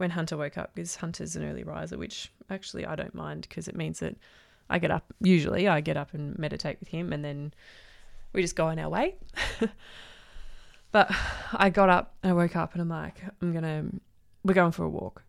when 0.00 0.10
Hunter 0.10 0.38
woke 0.38 0.56
up 0.56 0.74
because 0.74 0.96
Hunter's 0.96 1.36
an 1.36 1.44
early 1.44 1.62
riser, 1.62 1.98
which 1.98 2.32
actually 2.48 2.86
I 2.86 2.96
don't 2.96 3.14
mind 3.14 3.42
because 3.42 3.68
it 3.68 3.76
means 3.76 4.00
that 4.00 4.16
I 4.70 4.78
get 4.78 4.90
up, 4.90 5.12
usually, 5.20 5.68
I 5.68 5.82
get 5.82 5.98
up 5.98 6.14
and 6.14 6.38
meditate 6.38 6.80
with 6.80 6.88
him 6.88 7.12
and 7.12 7.22
then 7.22 7.52
we 8.32 8.40
just 8.40 8.56
go 8.56 8.68
on 8.68 8.78
our 8.78 8.88
way. 8.88 9.16
but 10.90 11.14
I 11.52 11.68
got 11.68 11.90
up, 11.90 12.14
I 12.24 12.32
woke 12.32 12.56
up 12.56 12.72
and 12.72 12.80
I'm 12.80 12.88
like, 12.88 13.16
I'm 13.42 13.52
going 13.52 13.62
to, 13.64 14.00
we're 14.42 14.54
going 14.54 14.72
for 14.72 14.84
a 14.84 14.88
walk. 14.88 15.22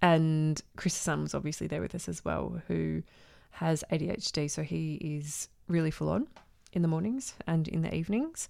And 0.00 0.62
Chris's 0.76 1.00
son 1.00 1.22
was 1.22 1.34
obviously 1.34 1.66
there 1.66 1.80
with 1.80 1.96
us 1.96 2.08
as 2.08 2.24
well, 2.24 2.62
who 2.68 3.02
has 3.50 3.82
ADHD. 3.90 4.48
So 4.48 4.62
he 4.62 4.94
is 4.94 5.48
really 5.66 5.90
full 5.90 6.10
on 6.10 6.28
in 6.72 6.82
the 6.82 6.88
mornings 6.88 7.34
and 7.48 7.66
in 7.66 7.82
the 7.82 7.92
evenings. 7.92 8.48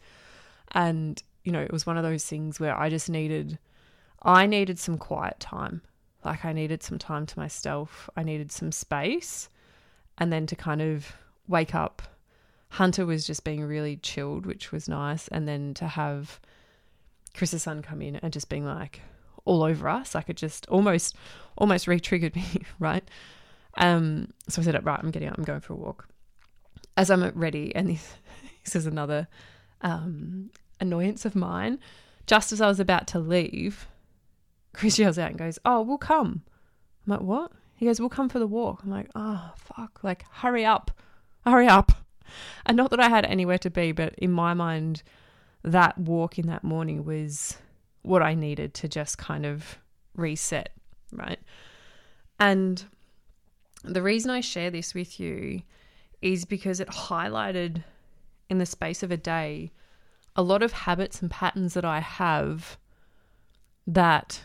And, 0.72 1.22
you 1.42 1.52
know, 1.52 1.62
it 1.62 1.72
was 1.72 1.86
one 1.86 1.96
of 1.96 2.02
those 2.02 2.26
things 2.26 2.60
where 2.60 2.78
I 2.78 2.90
just 2.90 3.08
needed 3.08 3.58
I 4.22 4.46
needed 4.46 4.78
some 4.78 4.98
quiet 4.98 5.38
time. 5.40 5.82
Like 6.24 6.44
I 6.44 6.52
needed 6.52 6.82
some 6.82 6.98
time 6.98 7.26
to 7.26 7.38
myself. 7.38 8.10
I 8.16 8.22
needed 8.22 8.50
some 8.50 8.72
space 8.72 9.48
and 10.18 10.32
then 10.32 10.46
to 10.46 10.56
kind 10.56 10.82
of 10.82 11.12
wake 11.46 11.74
up. 11.74 12.02
Hunter 12.70 13.06
was 13.06 13.26
just 13.26 13.44
being 13.44 13.62
really 13.62 13.96
chilled, 13.96 14.44
which 14.44 14.72
was 14.72 14.88
nice. 14.88 15.28
And 15.28 15.48
then 15.48 15.72
to 15.74 15.86
have 15.86 16.40
Chris's 17.34 17.62
son 17.62 17.82
come 17.82 18.02
in 18.02 18.16
and 18.16 18.32
just 18.32 18.48
being 18.48 18.66
like 18.66 19.00
all 19.44 19.62
over 19.62 19.88
us, 19.88 20.14
like 20.14 20.28
it 20.28 20.36
just 20.36 20.66
almost 20.68 21.16
almost 21.56 21.86
re-triggered 21.86 22.36
me, 22.36 22.44
right? 22.78 23.04
Um, 23.78 24.32
so 24.48 24.60
I 24.60 24.64
said, 24.64 24.84
right, 24.84 25.00
I'm 25.02 25.10
getting 25.10 25.28
up, 25.28 25.38
I'm 25.38 25.44
going 25.44 25.60
for 25.60 25.72
a 25.72 25.76
walk. 25.76 26.08
As 26.96 27.10
I'm 27.10 27.22
ready, 27.30 27.74
and 27.74 27.88
this, 27.88 28.14
this 28.64 28.76
is 28.76 28.86
another 28.86 29.28
um, 29.80 30.50
annoyance 30.80 31.24
of 31.24 31.34
mine. 31.36 31.78
Just 32.26 32.52
as 32.52 32.60
I 32.60 32.66
was 32.66 32.80
about 32.80 33.06
to 33.08 33.18
leave, 33.18 33.86
Chris 34.78 34.96
yells 34.96 35.18
out 35.18 35.30
and 35.30 35.38
goes, 35.38 35.58
Oh, 35.64 35.82
we'll 35.82 35.98
come. 35.98 36.42
I'm 37.04 37.14
like, 37.14 37.20
What? 37.20 37.50
He 37.74 37.86
goes, 37.86 37.98
We'll 37.98 38.08
come 38.08 38.28
for 38.28 38.38
the 38.38 38.46
walk. 38.46 38.82
I'm 38.84 38.90
like, 38.90 39.10
Oh, 39.12 39.50
fuck. 39.56 40.04
Like, 40.04 40.24
hurry 40.30 40.64
up. 40.64 40.92
Hurry 41.44 41.66
up. 41.66 41.90
And 42.64 42.76
not 42.76 42.90
that 42.90 43.00
I 43.00 43.08
had 43.08 43.24
anywhere 43.24 43.58
to 43.58 43.70
be, 43.70 43.90
but 43.90 44.14
in 44.18 44.30
my 44.30 44.54
mind, 44.54 45.02
that 45.64 45.98
walk 45.98 46.38
in 46.38 46.46
that 46.46 46.62
morning 46.62 47.04
was 47.04 47.58
what 48.02 48.22
I 48.22 48.34
needed 48.34 48.72
to 48.74 48.88
just 48.88 49.18
kind 49.18 49.44
of 49.44 49.78
reset, 50.14 50.70
right? 51.12 51.40
And 52.38 52.84
the 53.82 54.02
reason 54.02 54.30
I 54.30 54.40
share 54.40 54.70
this 54.70 54.94
with 54.94 55.18
you 55.18 55.62
is 56.22 56.44
because 56.44 56.78
it 56.78 56.88
highlighted 56.88 57.82
in 58.48 58.58
the 58.58 58.66
space 58.66 59.02
of 59.02 59.10
a 59.10 59.16
day 59.16 59.72
a 60.36 60.42
lot 60.42 60.62
of 60.62 60.70
habits 60.70 61.20
and 61.20 61.32
patterns 61.32 61.74
that 61.74 61.84
I 61.84 61.98
have 61.98 62.78
that 63.88 64.42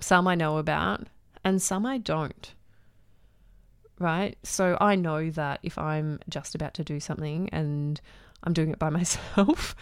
some 0.00 0.26
I 0.26 0.34
know 0.34 0.58
about 0.58 1.06
and 1.44 1.60
some 1.60 1.86
I 1.86 1.98
don't. 1.98 2.54
Right? 3.98 4.38
So 4.42 4.76
I 4.80 4.94
know 4.94 5.30
that 5.30 5.60
if 5.62 5.76
I'm 5.76 6.20
just 6.28 6.54
about 6.54 6.74
to 6.74 6.84
do 6.84 7.00
something 7.00 7.48
and 7.50 8.00
I'm 8.44 8.52
doing 8.52 8.70
it 8.70 8.78
by 8.78 8.90
myself, 9.00 9.74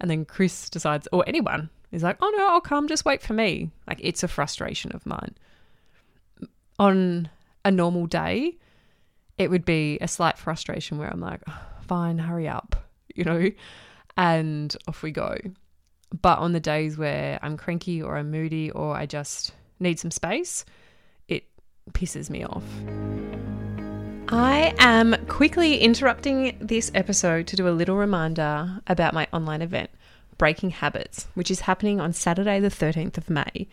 and 0.00 0.10
then 0.10 0.24
Chris 0.24 0.68
decides, 0.70 1.08
or 1.12 1.24
anyone 1.26 1.70
is 1.92 2.02
like, 2.02 2.16
oh 2.20 2.32
no, 2.36 2.48
I'll 2.48 2.60
come, 2.60 2.88
just 2.88 3.04
wait 3.04 3.22
for 3.22 3.32
me. 3.32 3.70
Like 3.86 3.98
it's 4.02 4.22
a 4.22 4.28
frustration 4.28 4.92
of 4.92 5.06
mine. 5.06 5.34
On 6.78 7.28
a 7.64 7.70
normal 7.70 8.06
day, 8.06 8.58
it 9.38 9.50
would 9.50 9.64
be 9.64 9.98
a 10.00 10.08
slight 10.08 10.38
frustration 10.38 10.98
where 10.98 11.08
I'm 11.08 11.20
like, 11.20 11.40
oh, 11.48 11.60
fine, 11.86 12.18
hurry 12.18 12.48
up, 12.48 12.76
you 13.14 13.24
know, 13.24 13.50
and 14.16 14.76
off 14.86 15.02
we 15.02 15.10
go. 15.10 15.36
But 16.20 16.38
on 16.38 16.52
the 16.52 16.60
days 16.60 16.96
where 16.96 17.40
I'm 17.42 17.56
cranky 17.56 18.00
or 18.02 18.16
I'm 18.16 18.30
moody 18.30 18.70
or 18.70 18.94
I 18.94 19.06
just 19.06 19.52
need 19.80 19.98
some 19.98 20.10
space, 20.10 20.64
it 21.28 21.44
pisses 21.92 22.30
me 22.30 22.44
off. 22.44 22.64
I 24.28 24.74
am 24.78 25.14
quickly 25.26 25.78
interrupting 25.78 26.56
this 26.60 26.90
episode 26.94 27.46
to 27.48 27.56
do 27.56 27.68
a 27.68 27.70
little 27.70 27.96
reminder 27.96 28.80
about 28.86 29.14
my 29.14 29.28
online 29.32 29.62
event, 29.62 29.90
Breaking 30.38 30.70
Habits, 30.70 31.26
which 31.34 31.50
is 31.50 31.60
happening 31.60 32.00
on 32.00 32.12
Saturday, 32.12 32.58
the 32.58 32.68
13th 32.68 33.18
of 33.18 33.28
May. 33.28 33.68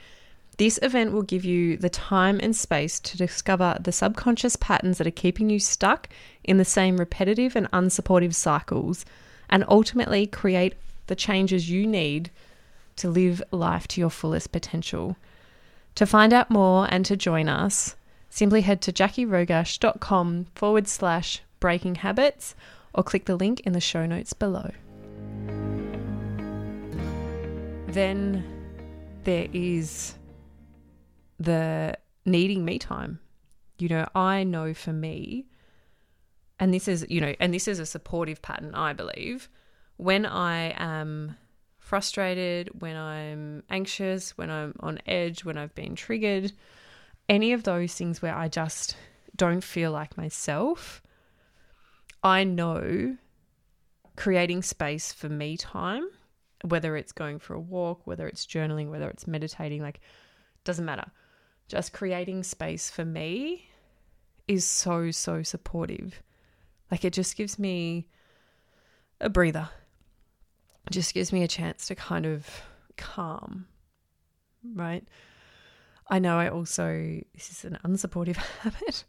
This 0.58 0.78
event 0.84 1.14
will 1.14 1.24
give 1.24 1.46
you 1.46 1.78
the 1.78 1.90
time 1.90 2.40
and 2.44 2.56
space 2.56 3.00
to 3.00 3.18
discover 3.18 3.78
the 3.80 3.92
subconscious 3.92 4.56
patterns 4.58 4.98
that 4.98 5.08
are 5.08 5.12
keeping 5.12 5.50
you 5.50 5.58
stuck 5.58 6.10
in 6.44 6.58
the 6.58 6.66
same 6.66 6.98
repetitive 6.98 7.56
and 7.56 7.72
unsupportive 7.72 8.36
cycles 8.36 9.06
and 9.50 9.66
ultimately 9.68 10.28
create 10.28 10.76
the 11.08 11.16
changes 11.16 11.70
you 11.70 11.88
need 11.88 12.30
to 12.98 13.10
live 13.10 13.42
life 13.52 13.88
to 13.88 14.02
your 14.02 14.10
fullest 14.10 14.52
potential. 14.52 15.16
To 15.96 16.06
find 16.06 16.34
out 16.34 16.50
more 16.50 16.88
and 16.90 17.06
to 17.06 17.18
join 17.18 17.50
us, 17.50 17.96
simply 18.30 18.62
head 18.62 18.82
to 18.84 18.94
jacirogash.com 18.94 20.48
forward 20.56 20.88
slash 20.88 21.42
breaking 21.60 21.96
habits 21.96 22.56
or 22.94 23.04
click 23.04 23.26
the 23.26 23.36
link 23.36 23.60
in 23.62 23.74
the 23.74 23.82
show 23.82 24.06
notes 24.06 24.34
below. 24.34 24.72
Then 27.88 28.44
there 29.24 29.48
is 29.54 30.16
the 31.40 31.98
needing 32.26 32.64
me 32.64 32.80
time. 32.80 33.20
You 33.78 33.90
know, 33.90 34.08
I 34.16 34.44
know 34.44 34.74
for 34.74 34.94
me, 34.94 35.48
and 36.60 36.74
this 36.74 36.88
is, 36.88 37.06
you 37.10 37.20
know, 37.20 37.34
and 37.40 37.54
this 37.54 37.68
is 37.68 37.80
a 37.80 37.86
supportive 37.86 38.42
pattern, 38.42 38.76
I 38.76 38.94
believe, 38.94 39.50
when 39.98 40.26
I 40.26 40.74
am 40.78 41.36
frustrated, 41.92 42.70
when 42.80 42.96
I'm 42.96 43.64
anxious, 43.70 44.38
when 44.38 44.50
I'm 44.50 44.74
on 44.80 45.00
edge, 45.06 45.44
when 45.44 45.58
I've 45.58 45.76
been 45.76 45.94
triggered, 45.94 46.54
any 47.28 47.52
of 47.52 47.64
those 47.64 47.94
things 47.94 48.22
where 48.22 48.34
I 48.34 48.48
just 48.48 48.96
don't 49.36 49.62
feel 49.62 49.92
like 49.92 50.16
myself, 50.16 51.02
I 52.24 52.46
know 52.46 53.18
creating 54.16 54.62
space 54.62 55.12
for 55.12 55.28
me 55.28 55.58
time, 55.58 56.08
whether 56.64 56.96
it's 56.96 57.12
going 57.12 57.40
for 57.40 57.56
a 57.56 57.60
walk, 57.60 58.08
whether 58.08 58.26
it's 58.26 58.46
journaling, 58.46 58.90
whether 58.90 59.10
it's 59.10 59.28
meditating, 59.28 59.82
like 59.82 60.00
doesn't 60.64 60.86
matter. 60.86 61.12
Just 61.68 61.92
creating 61.92 62.44
space 62.44 62.90
for 62.90 63.04
me 63.04 63.70
is 64.48 64.64
so, 64.64 65.12
so 65.12 65.44
supportive. 65.44 66.24
Like 66.90 67.04
it 67.04 67.12
just 67.12 67.36
gives 67.36 67.60
me 67.60 68.08
a 69.20 69.28
breather 69.30 69.68
just 70.90 71.14
gives 71.14 71.32
me 71.32 71.44
a 71.44 71.48
chance 71.48 71.88
to 71.88 71.96
kind 71.96 72.26
of 72.26 72.48
calm, 72.98 73.68
right? 74.74 75.08
I 76.10 76.20
know 76.20 76.38
I 76.38 76.50
also, 76.50 77.22
this 77.34 77.50
is 77.52 77.66
an 77.66 77.78
unsupportive 77.86 78.36
habit, 78.62 79.06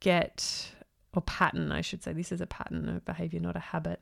get, 0.00 0.70
or 1.14 1.22
pattern, 1.22 1.72
I 1.72 1.80
should 1.80 2.02
say. 2.02 2.12
This 2.12 2.32
is 2.32 2.40
a 2.40 2.46
pattern 2.46 2.88
of 2.88 3.04
behavior, 3.04 3.40
not 3.40 3.56
a 3.56 3.60
habit. 3.60 4.00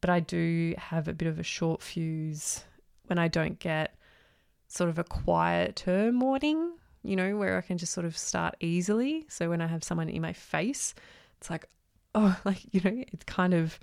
But 0.00 0.10
I 0.10 0.20
do 0.20 0.74
have 0.78 1.06
a 1.06 1.12
bit 1.12 1.28
of 1.28 1.38
a 1.38 1.44
short 1.44 1.82
fuse 1.82 2.64
when 3.06 3.18
I 3.18 3.28
don't 3.28 3.58
get 3.58 3.94
sort 4.68 4.88
of 4.88 4.98
a 4.98 5.04
quieter 5.04 6.10
morning, 6.12 6.72
you 7.02 7.14
know, 7.14 7.36
where 7.36 7.58
I 7.58 7.60
can 7.60 7.78
just 7.78 7.92
sort 7.92 8.06
of 8.06 8.16
start 8.16 8.56
easily. 8.60 9.26
So 9.28 9.50
when 9.50 9.60
I 9.60 9.66
have 9.66 9.84
someone 9.84 10.08
in 10.08 10.22
my 10.22 10.32
face, 10.32 10.94
it's 11.38 11.50
like, 11.50 11.66
oh, 12.14 12.36
like, 12.44 12.62
you 12.72 12.80
know, 12.80 13.04
it's 13.12 13.24
kind 13.24 13.52
of, 13.52 13.78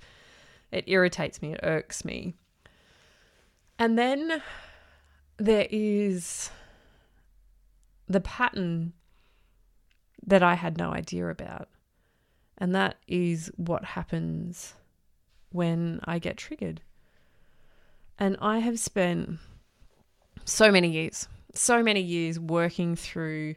it 0.72 0.84
irritates 0.88 1.40
me, 1.40 1.52
it 1.52 1.60
irks 1.62 2.04
me. 2.04 2.34
And 3.80 3.98
then 3.98 4.42
there 5.38 5.66
is 5.70 6.50
the 8.06 8.20
pattern 8.20 8.92
that 10.26 10.42
I 10.42 10.54
had 10.54 10.76
no 10.76 10.92
idea 10.92 11.26
about. 11.28 11.70
And 12.58 12.74
that 12.74 12.96
is 13.08 13.50
what 13.56 13.82
happens 13.82 14.74
when 15.50 16.00
I 16.04 16.18
get 16.18 16.36
triggered. 16.36 16.82
And 18.18 18.36
I 18.42 18.58
have 18.58 18.78
spent 18.78 19.38
so 20.44 20.70
many 20.70 20.90
years, 20.90 21.26
so 21.54 21.82
many 21.82 22.02
years 22.02 22.38
working 22.38 22.96
through 22.96 23.54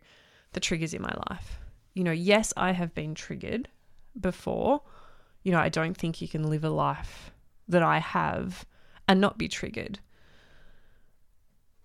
the 0.53 0.62
triggers 0.62 0.94
in 0.94 1.01
my 1.01 1.13
life. 1.30 1.60
You 1.96 2.06
know, 2.06 2.12
yes, 2.12 2.53
I 2.56 2.72
have 2.72 2.96
been 2.96 3.13
triggered 3.13 3.68
before. 4.18 4.84
You 5.44 5.51
know, 5.51 5.60
I 5.60 5.68
don't 5.68 5.98
think 5.98 6.22
you 6.22 6.30
can 6.30 6.50
live 6.50 6.63
a 6.63 6.70
life 6.70 7.32
that 7.68 7.84
I 7.84 7.98
have 7.98 8.65
and 9.06 9.20
not 9.20 9.38
be 9.38 9.50
triggered. 9.50 10.00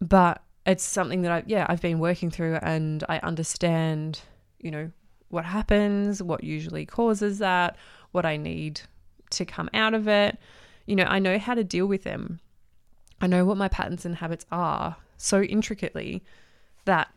But 0.00 0.42
it's 0.66 0.84
something 0.84 1.22
that 1.22 1.32
I 1.32 1.42
yeah, 1.46 1.66
I've 1.68 1.80
been 1.80 1.98
working 1.98 2.30
through 2.30 2.56
and 2.56 3.02
I 3.08 3.18
understand, 3.18 4.20
you 4.58 4.70
know, 4.70 4.90
what 5.28 5.44
happens, 5.44 6.22
what 6.22 6.44
usually 6.44 6.86
causes 6.86 7.38
that, 7.38 7.76
what 8.12 8.24
I 8.24 8.36
need 8.36 8.80
to 9.30 9.44
come 9.44 9.68
out 9.74 9.94
of 9.94 10.08
it. 10.08 10.38
You 10.86 10.96
know, 10.96 11.04
I 11.04 11.18
know 11.18 11.38
how 11.38 11.54
to 11.54 11.64
deal 11.64 11.86
with 11.86 12.04
them. 12.04 12.40
I 13.20 13.26
know 13.26 13.44
what 13.44 13.56
my 13.56 13.68
patterns 13.68 14.04
and 14.04 14.16
habits 14.16 14.46
are 14.50 14.96
so 15.16 15.42
intricately 15.42 16.22
that 16.84 17.12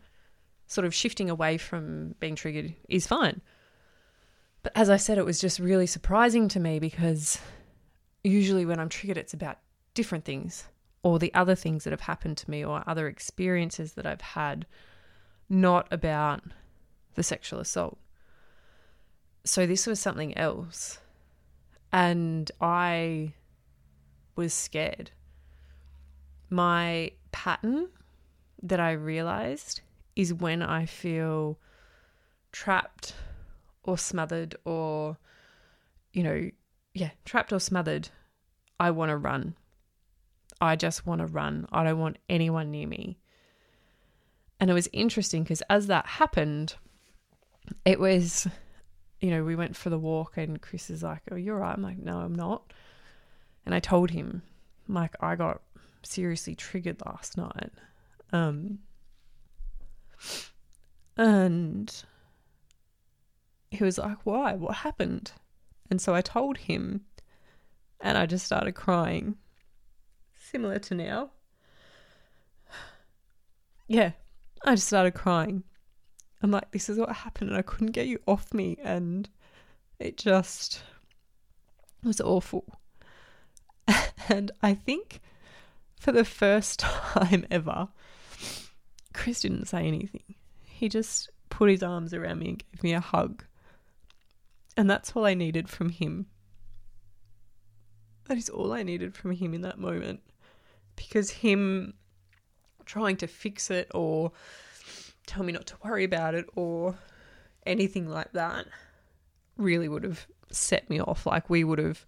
sort 0.68 0.86
of 0.86 0.94
shifting 0.94 1.30
away 1.30 1.58
from 1.58 2.16
being 2.20 2.36
triggered 2.36 2.74
is 2.90 3.06
fine. 3.06 3.42
But 4.64 4.74
as 4.76 4.90
I 4.90 4.98
said, 4.98 5.18
it 5.18 5.26
was 5.26 5.40
just 5.40 5.60
really 5.60 5.88
surprising 5.88 6.48
to 6.50 6.60
me 6.60 6.80
because 6.80 7.40
usually 8.24 8.66
when 8.66 8.80
I'm 8.80 8.90
triggered, 8.90 9.18
it's 9.18 9.34
about 9.34 9.58
different 9.94 10.26
things 10.26 10.66
or 11.04 11.20
the 11.20 11.34
other 11.34 11.56
things 11.56 11.84
that 11.84 11.92
have 11.92 12.02
happened 12.02 12.38
to 12.38 12.50
me 12.50 12.64
or 12.64 12.84
other 12.86 13.08
experiences 13.08 13.94
that 13.94 14.06
I've 14.06 14.22
had, 14.22 14.66
not 15.50 15.88
about 15.92 16.44
the 17.16 17.24
sexual 17.24 17.60
assault. 17.60 17.98
So 19.44 19.66
this 19.66 19.88
was 19.88 20.00
something 20.00 20.38
else. 20.38 21.00
And 21.92 22.52
I 22.62 23.34
was 24.36 24.54
scared. 24.54 25.12
My 26.50 27.12
pattern 27.32 27.90
that 28.62 28.80
I 28.80 28.92
realized 28.92 29.82
is 30.16 30.34
when 30.34 30.62
I 30.62 30.86
feel 30.86 31.58
trapped 32.52 33.16
or 33.84 33.98
smothered 33.98 34.56
or, 34.64 35.18
you 36.14 36.24
know, 36.24 36.52
yeah, 36.94 37.12
trapped 37.26 37.52
or 37.52 37.60
smothered, 37.60 38.10
I 38.80 38.92
want 38.92 39.10
to 39.10 39.18
run. 39.18 39.56
I 40.62 40.76
just 40.76 41.08
want 41.08 41.20
to 41.20 41.26
run. 41.26 41.68
I 41.72 41.84
don't 41.84 42.00
want 42.00 42.20
anyone 42.30 42.70
near 42.70 42.88
me. 42.88 43.18
And 44.60 44.70
it 44.70 44.74
was 44.76 44.88
interesting 44.94 45.42
because 45.42 45.64
as 45.72 45.88
that 45.88 46.06
happened, 46.06 46.76
it 47.84 48.00
was, 48.00 48.48
you 49.20 49.32
know, 49.32 49.44
we 49.44 49.56
went 49.56 49.76
for 49.76 49.90
the 49.90 49.98
walk 49.98 50.38
and 50.38 50.62
Chris 50.62 50.92
is 50.92 51.02
like, 51.02 51.24
Oh, 51.32 51.36
you're 51.36 51.58
right. 51.58 51.74
I'm 51.76 51.82
like, 51.82 51.98
No, 51.98 52.20
I'm 52.20 52.36
not. 52.36 52.72
And 53.66 53.74
I 53.74 53.80
told 53.80 54.12
him, 54.12 54.44
like, 54.88 55.16
I 55.20 55.36
got 55.36 55.62
seriously 56.04 56.56
triggered 56.56 57.02
last 57.06 57.38
night. 57.38 57.72
Um, 58.32 58.80
and 61.18 62.04
he 63.72 63.84
was 63.84 63.98
like, 63.98 64.18
Why? 64.26 64.54
What 64.54 64.76
happened? 64.76 65.32
And 65.90 66.00
so 66.00 66.14
I 66.14 66.22
told 66.22 66.58
him, 66.58 67.02
and 68.00 68.16
I 68.16 68.28
just 68.28 68.46
started 68.46 68.74
crying 68.74 69.38
similar 70.52 70.80
to 70.80 70.96
now. 70.96 71.32
Yeah, 73.88 74.12
I 74.64 74.76
just 74.76 74.88
started 74.88 75.16
crying. 75.16 75.64
I'm 76.42 76.52
like, 76.52 76.72
this 76.72 76.88
is 76.88 76.98
what 76.98 77.12
happened, 77.12 77.50
and 77.50 77.60
I 77.60 77.62
couldn't 77.62 77.92
get 77.92 78.08
you 78.08 78.20
off 78.26 78.54
me, 78.54 78.78
and 78.82 79.28
it 80.00 80.16
just 80.16 80.82
was 82.02 82.22
awful. 82.22 82.80
and 84.30 84.52
I 84.64 84.74
think 84.74 85.20
for 86.00 86.14
the 86.14 86.24
first 86.24 86.80
time 86.80 87.46
ever, 87.52 87.90
Chris 89.14 89.42
didn't 89.42 89.68
say 89.68 89.86
anything. 89.86 90.36
He 90.64 90.88
just 90.88 91.30
put 91.50 91.70
his 91.70 91.84
arms 91.84 92.14
around 92.14 92.40
me 92.40 92.50
and 92.50 92.64
gave 92.72 92.84
me 92.84 92.94
a 92.94 93.02
hug. 93.02 93.44
And 94.78 94.90
that's 94.90 95.12
all 95.12 95.26
I 95.26 95.34
needed 95.34 95.68
from 95.68 95.90
him. 95.90 96.28
That 98.30 98.38
is 98.38 98.48
all 98.48 98.72
I 98.72 98.84
needed 98.84 99.16
from 99.16 99.32
him 99.32 99.54
in 99.54 99.62
that 99.62 99.78
moment 99.78 100.22
because 100.96 101.32
him 101.32 101.94
trying 102.86 103.18
to 103.18 103.28
fix 103.28 103.72
it 103.72 103.90
or 103.94 104.32
tell 105.26 105.44
me 105.44 105.54
not 105.54 105.66
to 105.68 105.76
worry 105.84 106.04
about 106.04 106.36
it 106.36 106.46
or 106.56 106.96
anything 107.66 108.10
like 108.10 108.32
that 108.34 108.66
really 109.58 109.88
would 109.88 110.04
have 110.04 110.28
set 110.52 110.90
me 110.90 111.00
off. 111.00 111.26
Like 111.26 111.50
we 111.50 111.64
would 111.64 111.80
have 111.80 112.06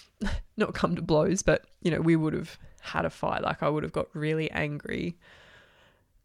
not 0.56 0.74
come 0.74 0.96
to 0.96 1.02
blows, 1.02 1.42
but 1.42 1.66
you 1.80 1.90
know, 1.90 2.00
we 2.00 2.16
would 2.16 2.34
have 2.34 2.58
had 2.80 3.04
a 3.04 3.10
fight. 3.10 3.42
Like 3.42 3.62
I 3.62 3.68
would 3.68 3.82
have 3.82 3.92
got 3.92 4.14
really 4.14 4.50
angry. 4.50 5.16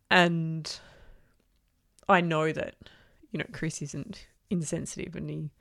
And 0.09 0.79
I 2.07 2.21
know 2.21 2.51
that, 2.51 2.75
you 3.31 3.39
know, 3.39 3.45
Chris 3.51 3.81
isn't 3.81 4.27
insensitive 4.49 5.15
and 5.15 5.29
he 5.29 5.51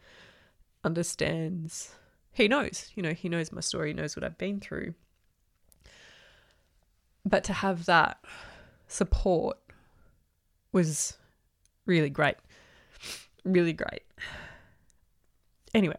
understands. 0.85 1.95
He 2.33 2.49
knows, 2.49 2.93
you 2.95 3.03
know, 3.03 3.13
he 3.13 3.29
knows 3.29 3.51
my 3.51 3.61
story, 3.61 3.91
he 3.91 3.95
knows 3.95 4.17
what 4.17 4.25
I've 4.25 4.39
been 4.39 4.61
through. 4.61 4.95
But 7.27 7.43
to 7.45 7.53
have 7.53 7.87
that 7.87 8.25
support 8.87 9.59
was 10.71 11.19
really 11.85 12.09
great. 12.09 12.37
Really 13.45 13.73
great. 13.73 14.03
Anyway, 15.75 15.99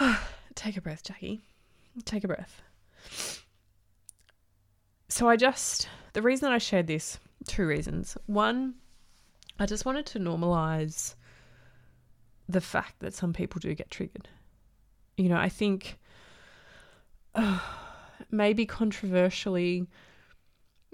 take 0.54 0.76
a 0.78 0.80
breath, 0.80 1.04
Jaci. 1.04 1.42
Take 2.06 2.24
a 2.24 2.28
breath. 2.28 2.62
So, 5.08 5.28
I 5.28 5.36
just, 5.36 5.88
the 6.14 6.22
reason 6.22 6.50
I 6.50 6.56
shared 6.56 6.86
this, 6.86 7.18
two 7.46 7.66
reasons. 7.66 8.16
One, 8.24 8.74
I 9.58 9.66
just 9.66 9.84
wanted 9.84 10.06
to 10.06 10.18
normalize 10.18 11.14
the 12.48 12.62
fact 12.62 13.00
that 13.00 13.14
some 13.14 13.34
people 13.34 13.58
do 13.58 13.74
get 13.74 13.90
triggered. 13.90 14.28
You 15.18 15.28
know, 15.28 15.36
I 15.36 15.50
think. 15.50 15.98
Uh, 17.34 17.58
maybe 18.30 18.66
controversially, 18.66 19.86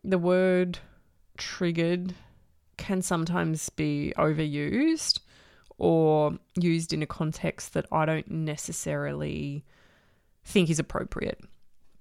the 0.05 0.19
word 0.19 0.79
triggered 1.37 2.15
can 2.77 3.03
sometimes 3.03 3.69
be 3.71 4.13
overused 4.17 5.21
or 5.79 6.39
used 6.57 6.93
in 6.93 7.03
a 7.03 7.07
context 7.07 7.75
that 7.75 7.87
I 7.93 8.05
don't 8.05 8.31
necessarily 8.31 9.65
think 10.45 10.71
is 10.71 10.79
appropriate. 10.79 11.41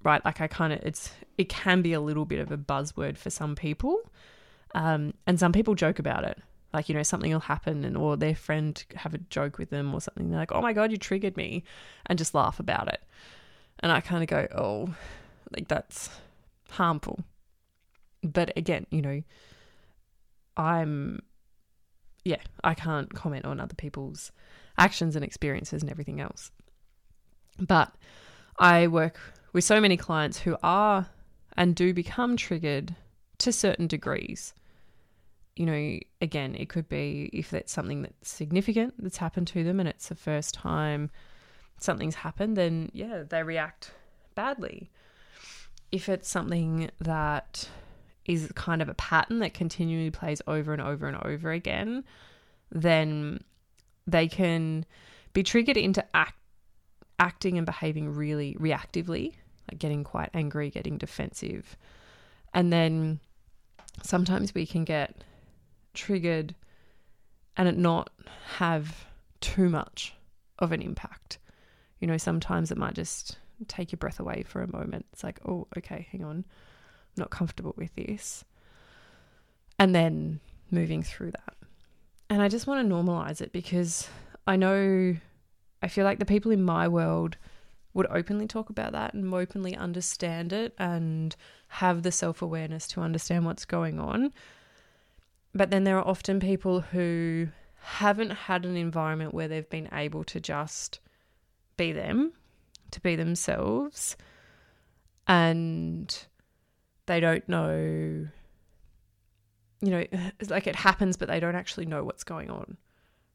Right? 0.04 0.24
Like 0.24 0.42
I 0.42 0.48
kind 0.48 0.74
of 0.74 0.80
it's 0.84 1.12
it 1.38 1.50
can 1.50 1.82
be 1.82 1.94
a 1.94 2.00
little 2.00 2.26
bit 2.26 2.40
of 2.40 2.52
a 2.52 2.58
buzzword 2.58 3.18
for 3.18 3.30
some 3.30 3.56
people. 3.56 4.00
Um, 4.76 5.14
and 5.26 5.40
some 5.40 5.52
people 5.52 5.76
joke 5.76 6.00
about 6.00 6.24
it. 6.24 6.38
Like, 6.74 6.90
you 6.90 6.96
know, 6.96 7.04
something 7.04 7.32
will 7.32 7.40
happen 7.40 7.84
and 7.84 7.98
or 7.98 8.18
their 8.18 8.36
friend 8.36 8.84
have 8.96 9.14
a 9.14 9.18
joke 9.18 9.58
with 9.58 9.70
them 9.70 9.94
or 9.94 10.02
something. 10.02 10.30
They're 10.30 10.40
like, 10.40 10.52
"Oh 10.52 10.62
my 10.62 10.74
god, 10.74 10.92
you 10.92 10.98
triggered 10.98 11.38
me." 11.38 11.64
And 12.06 12.20
just 12.20 12.36
laugh 12.36 12.60
about 12.60 12.88
it. 12.90 13.02
And 13.80 13.92
I 13.92 14.02
kind 14.02 14.24
of 14.24 14.30
go, 14.30 14.48
"Oh, 14.56 14.96
like 15.52 15.68
that's 15.68 16.10
harmful. 16.70 17.20
But 18.24 18.52
again, 18.58 18.86
you 18.90 19.02
know, 19.02 19.22
I'm, 20.56 21.22
yeah, 22.24 22.42
I 22.64 22.74
can't 22.74 23.14
comment 23.14 23.46
on 23.46 23.60
other 23.60 23.76
people's 23.76 24.32
actions 24.78 25.16
and 25.16 25.24
experiences 25.24 25.82
and 25.82 25.92
everything 25.92 26.20
else. 26.20 26.52
But 27.60 27.94
I 28.60 28.88
work 28.88 29.20
with 29.54 29.64
so 29.64 29.80
many 29.80 29.98
clients 29.98 30.40
who 30.40 30.58
are 30.64 31.08
and 31.56 31.76
do 31.76 31.94
become 31.94 32.38
triggered 32.38 32.96
to 33.40 33.52
certain 33.52 33.88
degrees. 33.88 34.54
You 35.56 35.66
know, 35.66 36.00
again, 36.22 36.54
it 36.56 36.70
could 36.70 36.88
be 36.88 37.30
if 37.34 37.50
that's 37.50 37.72
something 37.72 38.04
that's 38.04 38.30
significant 38.30 38.94
that's 39.00 39.18
happened 39.18 39.48
to 39.48 39.64
them 39.64 39.80
and 39.80 39.90
it's 39.90 40.10
the 40.10 40.16
first 40.16 40.54
time 40.54 41.10
something's 41.80 42.16
happened, 42.16 42.58
then 42.58 42.90
yeah, 42.94 43.24
they 43.28 43.44
react 43.44 43.92
badly 44.36 44.90
if 45.92 46.10
it's 46.10 46.30
something 46.30 46.90
that 47.00 47.70
is 48.26 48.52
kind 48.56 48.82
of 48.82 48.90
a 48.90 48.94
pattern 48.94 49.40
that 49.40 49.54
continually 49.54 50.12
plays 50.12 50.42
over 50.48 50.74
and 50.74 50.82
over 50.82 51.08
and 51.08 51.18
over 51.24 51.52
again, 51.52 52.04
then 52.72 53.42
they 54.06 54.28
can 54.28 54.86
be 55.34 55.44
triggered 55.44 55.78
into 55.78 56.04
act, 56.14 56.38
acting 57.20 57.58
and 57.58 57.66
behaving 57.66 58.14
really 58.14 58.56
reactively, 58.60 59.34
like 59.70 59.80
getting 59.80 60.04
quite 60.04 60.30
angry, 60.34 60.70
getting 60.70 60.98
defensive. 60.98 61.78
And 62.54 62.72
then 62.72 63.20
sometimes 64.04 64.54
we 64.54 64.66
can 64.66 64.84
get 64.84 65.24
triggered 65.94 66.54
and 67.56 67.68
it 67.68 67.78
not 67.78 68.10
have 68.58 69.06
too 69.40 69.70
much 69.70 70.14
of 70.60 70.74
an 70.74 70.82
impact. 70.82 71.38
You 72.00 72.08
know, 72.08 72.18
sometimes 72.18 72.72
it 72.72 72.78
might 72.78 72.94
just 72.94 73.38
take 73.68 73.92
your 73.92 73.98
breath 73.98 74.20
away 74.20 74.44
for 74.48 74.62
a 74.62 74.72
moment. 74.72 75.06
It's 75.14 75.24
like, 75.24 75.40
oh, 75.48 75.68
okay, 75.78 76.08
hang 76.12 76.24
on. 76.24 76.38
I'm 76.38 76.46
not 77.18 77.30
comfortable 77.32 77.74
with 77.78 77.94
this. 77.96 78.44
And 79.80 79.94
then 79.96 80.40
moving 80.72 81.04
through 81.04 81.32
that. 81.32 81.56
And 82.30 82.42
I 82.42 82.50
just 82.50 82.68
want 82.68 82.88
to 82.88 82.94
normalize 82.94 83.42
it 83.42 83.52
because 83.52 84.10
I 84.46 84.56
know 84.56 85.16
I 85.82 85.88
feel 85.88 86.06
like 86.06 86.20
the 86.20 86.26
people 86.26 86.52
in 86.52 86.64
my 86.64 86.88
world 86.88 87.38
would 87.94 88.08
openly 88.10 88.48
talk 88.48 88.70
about 88.70 88.92
that 88.92 89.14
and 89.14 89.34
openly 89.34 89.76
understand 89.76 90.54
it 90.54 90.74
and 90.78 91.36
have 91.68 92.04
the 92.04 92.12
self 92.12 92.42
awareness 92.42 92.88
to 92.90 93.02
understand 93.02 93.46
what's 93.46 93.66
going 93.66 94.00
on. 94.00 94.34
But 95.54 95.72
then 95.72 95.84
there 95.84 95.98
are 95.98 96.08
often 96.08 96.40
people 96.40 96.82
who 96.82 97.48
haven't 97.80 98.32
had 98.32 98.66
an 98.66 98.76
environment 98.76 99.34
where 99.34 99.48
they've 99.48 99.70
been 99.70 99.90
able 99.92 100.24
to 100.26 100.40
just 100.40 101.00
be 101.78 101.92
them 101.92 102.34
to 102.92 103.02
be 103.02 103.16
themselves 103.16 104.18
and 105.28 106.26
They 107.06 107.20
don't 107.20 107.48
know, 107.48 108.28
you 109.82 109.92
know, 109.92 110.06
it's 110.40 110.50
like 110.50 110.68
it 110.68 110.76
happens, 110.76 111.18
but 111.18 111.28
they 111.28 111.40
don't 111.40 111.56
actually 111.56 111.86
know 111.86 112.04
what's 112.04 112.24
going 112.24 112.50
on, 112.50 112.78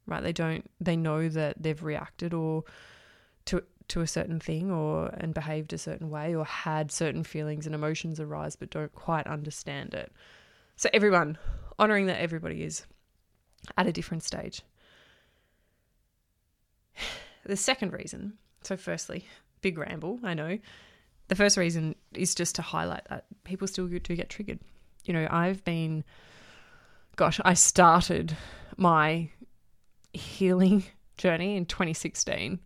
right? 0.07 0.23
They 0.23 0.33
don't, 0.33 0.69
they 0.81 0.97
know 0.97 1.29
that 1.29 1.63
they've 1.63 1.83
reacted 1.83 2.35
or 2.35 2.65
to, 3.47 3.63
to 3.89 4.01
a 4.01 4.07
certain 4.07 4.41
thing 4.41 4.71
or 4.71 5.09
and 5.19 5.35
behaved 5.35 5.73
a 5.73 5.79
certain 5.79 6.11
way 6.11 6.35
or 6.35 6.45
had 6.45 6.91
certain 6.93 7.25
feelings 7.25 7.67
and 7.67 7.75
emotions 7.75 8.21
arise 8.21 8.57
but 8.57 8.71
don't 8.71 8.95
quite 8.95 9.27
understand 9.27 9.95
it. 9.95 10.13
So 10.77 10.89
everyone 10.93 11.39
honoring 11.79 12.07
that 12.07 12.21
everybody 12.21 12.63
is 12.63 12.87
at 13.77 13.87
a 13.87 13.93
different 13.93 14.23
stage. 14.23 14.63
The 17.45 17.57
second 17.57 17.93
reason, 17.93 18.35
so 18.63 18.77
firstly, 18.77 19.27
big 19.61 19.79
ramble, 19.79 20.21
I 20.23 20.35
know. 20.35 20.59
The 21.29 21.35
first 21.35 21.57
reason 21.57 21.95
is 22.15 22.35
just 22.35 22.55
to 22.57 22.63
highlight 22.63 23.05
that 23.09 23.27
people 23.45 23.67
still 23.67 23.87
do 23.87 23.99
get 23.99 24.29
triggered. 24.29 24.61
You 25.05 25.15
know, 25.15 25.27
I've 25.31 25.65
been, 25.65 26.05
gosh, 27.17 27.41
I 27.45 27.55
started 27.55 28.37
my 28.77 29.29
healing 30.13 30.85
journey 31.17 31.57
in 31.57 31.67
2016. 31.67 32.61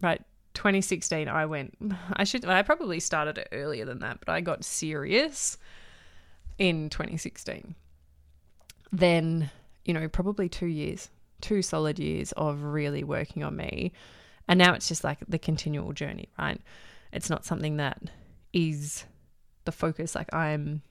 Right, 0.00 0.22
2016, 0.54 1.28
I 1.28 1.46
went, 1.46 1.76
I 2.12 2.24
should, 2.24 2.44
I 2.44 2.62
probably 2.62 3.00
started 3.00 3.38
it 3.38 3.48
earlier 3.52 3.84
than 3.84 4.00
that, 4.00 4.18
but 4.20 4.28
I 4.28 4.40
got 4.40 4.64
serious 4.64 5.56
in 6.58 6.90
2016. 6.90 7.74
Then, 8.92 9.50
you 9.84 9.94
know, 9.94 10.08
probably 10.08 10.48
two 10.48 10.66
years, 10.66 11.10
two 11.40 11.62
solid 11.62 11.98
years 11.98 12.32
of 12.32 12.62
really 12.62 13.04
working 13.04 13.42
on 13.42 13.56
me. 13.56 13.92
And 14.48 14.58
now 14.58 14.74
it's 14.74 14.88
just 14.88 15.04
like 15.04 15.18
the 15.28 15.38
continual 15.38 15.92
journey, 15.92 16.28
right? 16.38 16.60
It's 17.12 17.30
not 17.30 17.44
something 17.44 17.76
that 17.76 18.02
is 18.52 19.04
the 19.64 19.72
focus. 19.72 20.14
Like 20.14 20.32
I'm 20.34 20.82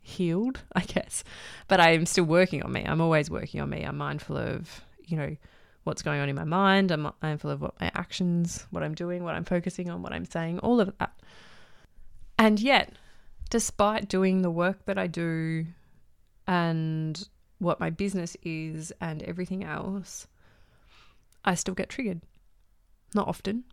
healed, 0.00 0.62
I 0.72 0.80
guess, 0.80 1.24
but 1.68 1.80
I'm 1.80 2.06
still 2.06 2.24
working 2.24 2.62
on 2.62 2.72
me. 2.72 2.84
I'm 2.84 3.00
always 3.00 3.30
working 3.30 3.60
on 3.60 3.70
me. 3.70 3.82
I'm 3.82 3.98
mindful 3.98 4.36
of, 4.36 4.84
you 5.04 5.16
know, 5.16 5.36
what's 5.84 6.02
going 6.02 6.20
on 6.20 6.28
in 6.28 6.36
my 6.36 6.44
mind. 6.44 6.90
I'm 6.90 7.10
mindful 7.22 7.50
of 7.50 7.60
what 7.60 7.80
my 7.80 7.90
actions, 7.94 8.66
what 8.70 8.82
I'm 8.82 8.94
doing, 8.94 9.22
what 9.22 9.34
I'm 9.34 9.44
focusing 9.44 9.90
on, 9.90 10.02
what 10.02 10.12
I'm 10.12 10.24
saying, 10.24 10.58
all 10.60 10.80
of 10.80 10.92
that. 10.98 11.12
And 12.38 12.60
yet, 12.60 12.92
despite 13.50 14.08
doing 14.08 14.42
the 14.42 14.50
work 14.50 14.84
that 14.86 14.98
I 14.98 15.06
do 15.06 15.66
and 16.46 17.28
what 17.58 17.80
my 17.80 17.90
business 17.90 18.36
is 18.42 18.92
and 19.00 19.22
everything 19.22 19.64
else, 19.64 20.26
I 21.44 21.54
still 21.54 21.74
get 21.74 21.88
triggered. 21.88 22.20
Not 23.14 23.28
often 23.28 23.64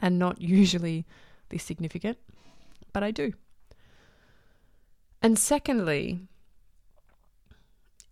and 0.00 0.18
not 0.18 0.40
usually 0.40 1.04
this 1.48 1.62
significant, 1.62 2.18
but 2.92 3.02
I 3.02 3.10
do. 3.10 3.32
And 5.22 5.38
secondly, 5.38 6.20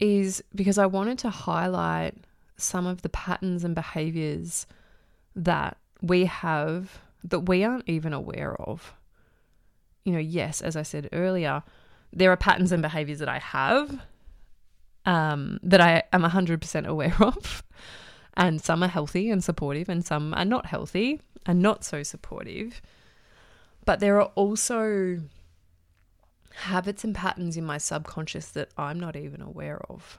is 0.01 0.42
because 0.55 0.79
I 0.79 0.87
wanted 0.87 1.18
to 1.20 1.31
highlight 1.31 2.14
some 2.57 2.87
of 2.87 3.03
the 3.03 3.09
patterns 3.09 3.64
and 3.64 3.75
behaviors 3.75 4.66
that 5.37 5.77
we 6.03 6.27
have 6.27 6.99
that 7.23 7.40
we 7.40 7.64
aren't 7.64 7.88
even 7.88 8.12
aware 8.12 8.55
of. 8.61 8.94
You 10.05 10.12
know, 10.12 10.18
yes, 10.18 10.61
as 10.61 10.77
I 10.77 10.83
said 10.83 11.09
earlier, 11.12 11.62
there 12.12 12.31
are 12.31 12.37
patterns 12.37 12.70
and 12.70 12.83
behaviors 12.83 13.18
that 13.20 13.29
I 13.29 13.38
have 13.38 14.01
um, 15.07 15.59
that 15.62 15.81
I 15.81 16.03
am 16.12 16.23
100% 16.23 16.87
aware 16.87 17.17
of. 17.21 17.62
And 18.37 18.61
some 18.61 18.83
are 18.83 18.88
healthy 18.88 19.31
and 19.31 19.45
supportive, 19.45 19.88
and 19.88 20.05
some 20.05 20.35
are 20.35 20.45
not 20.45 20.67
healthy 20.67 21.21
and 21.47 21.62
not 21.62 21.85
so 21.85 22.03
supportive. 22.03 22.83
But 23.85 24.01
there 24.01 24.21
are 24.21 24.33
also 24.35 25.21
habits 26.55 27.05
and 27.05 27.14
patterns 27.14 27.57
in 27.57 27.64
my 27.64 27.79
subconscious 27.79 28.49
that 28.53 28.71
I'm 28.77 28.99
not 28.99 29.17
even 29.17 29.40
aware 29.40 29.81
of. 29.88 30.19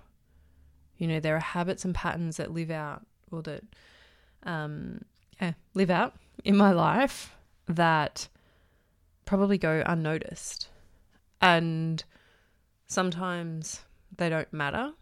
You 0.98 1.08
know, 1.08 1.19
there 1.19 1.36
are 1.36 1.39
habits 1.39 1.84
and 1.84 1.93
patterns 1.93 2.38
that 2.38 2.54
live 2.54 2.71
out 2.71 3.06
or 3.32 3.41
that 3.43 3.63
um, 4.43 5.02
yeah, 5.41 5.54
live 5.74 5.89
out 5.89 6.13
in 6.43 6.56
my 6.56 6.71
life 6.71 7.36
that 7.67 8.28
probably 9.26 9.58
go 9.58 9.84
unnoticed. 9.86 10.69
And 11.41 12.04
sometimes 12.88 13.82
they 14.17 14.30
don't 14.30 14.51
matter. 14.54 14.93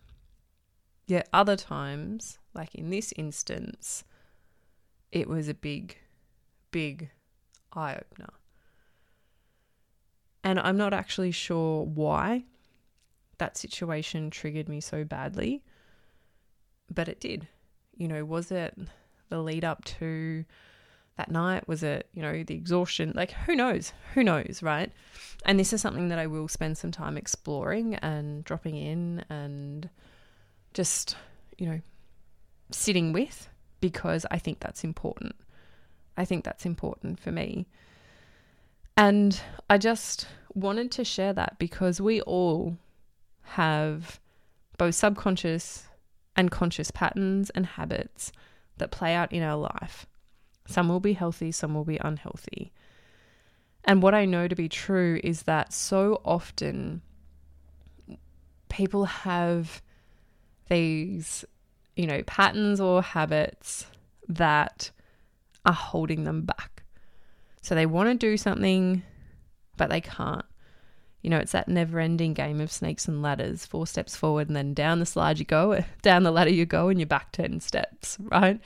Yet 1.05 1.27
other 1.33 1.55
times, 1.55 2.39
like 2.53 2.73
in 2.75 2.89
this 2.89 3.13
instance, 3.17 4.03
it 5.11 5.27
was 5.27 5.47
a 5.47 5.53
big, 5.53 5.97
big 6.71 7.09
eye 7.73 7.95
opener. 7.95 8.33
And 10.43 10.59
I'm 10.59 10.77
not 10.77 10.93
actually 10.93 11.31
sure 11.31 11.83
why 11.83 12.45
that 13.37 13.57
situation 13.57 14.29
triggered 14.29 14.69
me 14.69 14.79
so 14.79 15.03
badly 15.03 15.63
but 16.93 17.07
it 17.07 17.19
did. 17.19 17.47
You 17.95 18.07
know, 18.07 18.25
was 18.25 18.51
it 18.51 18.77
the 19.29 19.41
lead 19.41 19.63
up 19.63 19.83
to 19.85 20.45
that 21.17 21.31
night? 21.31 21.67
Was 21.67 21.83
it, 21.83 22.07
you 22.13 22.21
know, 22.21 22.43
the 22.43 22.55
exhaustion? 22.55 23.13
Like, 23.15 23.31
who 23.31 23.55
knows? 23.55 23.93
Who 24.13 24.23
knows, 24.23 24.61
right? 24.61 24.91
And 25.45 25.59
this 25.59 25.73
is 25.73 25.81
something 25.81 26.09
that 26.09 26.19
I 26.19 26.27
will 26.27 26.47
spend 26.47 26.77
some 26.77 26.91
time 26.91 27.17
exploring 27.17 27.95
and 27.95 28.43
dropping 28.43 28.75
in 28.75 29.23
and 29.29 29.89
just, 30.73 31.15
you 31.57 31.67
know, 31.67 31.81
sitting 32.71 33.13
with 33.13 33.49
because 33.79 34.25
I 34.31 34.39
think 34.39 34.59
that's 34.59 34.83
important. 34.83 35.35
I 36.17 36.25
think 36.25 36.43
that's 36.43 36.65
important 36.65 37.19
for 37.19 37.31
me. 37.31 37.67
And 38.95 39.39
I 39.69 39.77
just 39.77 40.27
wanted 40.53 40.91
to 40.91 41.03
share 41.03 41.33
that 41.33 41.57
because 41.57 41.99
we 41.99 42.21
all 42.21 42.77
have 43.41 44.19
both 44.77 44.95
subconscious 44.95 45.87
and 46.35 46.49
conscious 46.51 46.91
patterns 46.91 47.49
and 47.51 47.65
habits 47.65 48.31
that 48.77 48.91
play 48.91 49.13
out 49.13 49.31
in 49.31 49.43
our 49.43 49.57
life. 49.57 50.05
Some 50.65 50.89
will 50.89 50.99
be 50.99 51.13
healthy, 51.13 51.51
some 51.51 51.73
will 51.73 51.83
be 51.83 51.97
unhealthy. 52.01 52.71
And 53.83 54.01
what 54.01 54.13
I 54.13 54.25
know 54.25 54.47
to 54.47 54.55
be 54.55 54.69
true 54.69 55.19
is 55.23 55.43
that 55.43 55.73
so 55.73 56.21
often 56.23 57.01
people 58.69 59.05
have 59.05 59.81
these, 60.69 61.43
you 61.95 62.07
know, 62.07 62.23
patterns 62.23 62.79
or 62.79 63.01
habits 63.01 63.85
that 64.27 64.89
are 65.65 65.73
holding 65.73 66.23
them 66.23 66.43
back. 66.43 66.83
So 67.61 67.75
they 67.75 67.85
want 67.85 68.09
to 68.09 68.15
do 68.15 68.37
something, 68.37 69.03
but 69.77 69.89
they 69.89 70.01
can't. 70.01 70.45
You 71.21 71.29
know, 71.29 71.37
it's 71.37 71.53
that 71.53 71.69
never 71.69 71.99
ending 71.99 72.33
game 72.33 72.59
of 72.59 72.71
snakes 72.71 73.07
and 73.07 73.21
ladders 73.21 73.65
four 73.65 73.87
steps 73.87 74.15
forward, 74.15 74.47
and 74.47 74.55
then 74.55 74.73
down 74.73 74.99
the 74.99 75.05
slide 75.05 75.39
you 75.39 75.45
go, 75.45 75.83
down 76.01 76.23
the 76.23 76.31
ladder 76.31 76.49
you 76.49 76.65
go, 76.65 76.89
and 76.89 76.99
you're 76.99 77.07
back 77.07 77.31
10 77.31 77.61
steps, 77.61 78.17
right? 78.19 78.59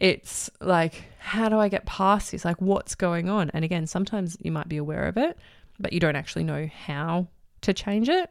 It's 0.00 0.50
like, 0.60 1.04
how 1.18 1.48
do 1.50 1.58
I 1.58 1.68
get 1.68 1.84
past 1.86 2.32
this? 2.32 2.44
Like, 2.44 2.60
what's 2.60 2.94
going 2.94 3.28
on? 3.28 3.50
And 3.50 3.64
again, 3.64 3.86
sometimes 3.86 4.36
you 4.40 4.50
might 4.50 4.68
be 4.68 4.78
aware 4.78 5.04
of 5.04 5.16
it, 5.18 5.38
but 5.78 5.92
you 5.92 6.00
don't 6.00 6.16
actually 6.16 6.44
know 6.44 6.68
how 6.86 7.28
to 7.60 7.74
change 7.74 8.08
it. 8.08 8.30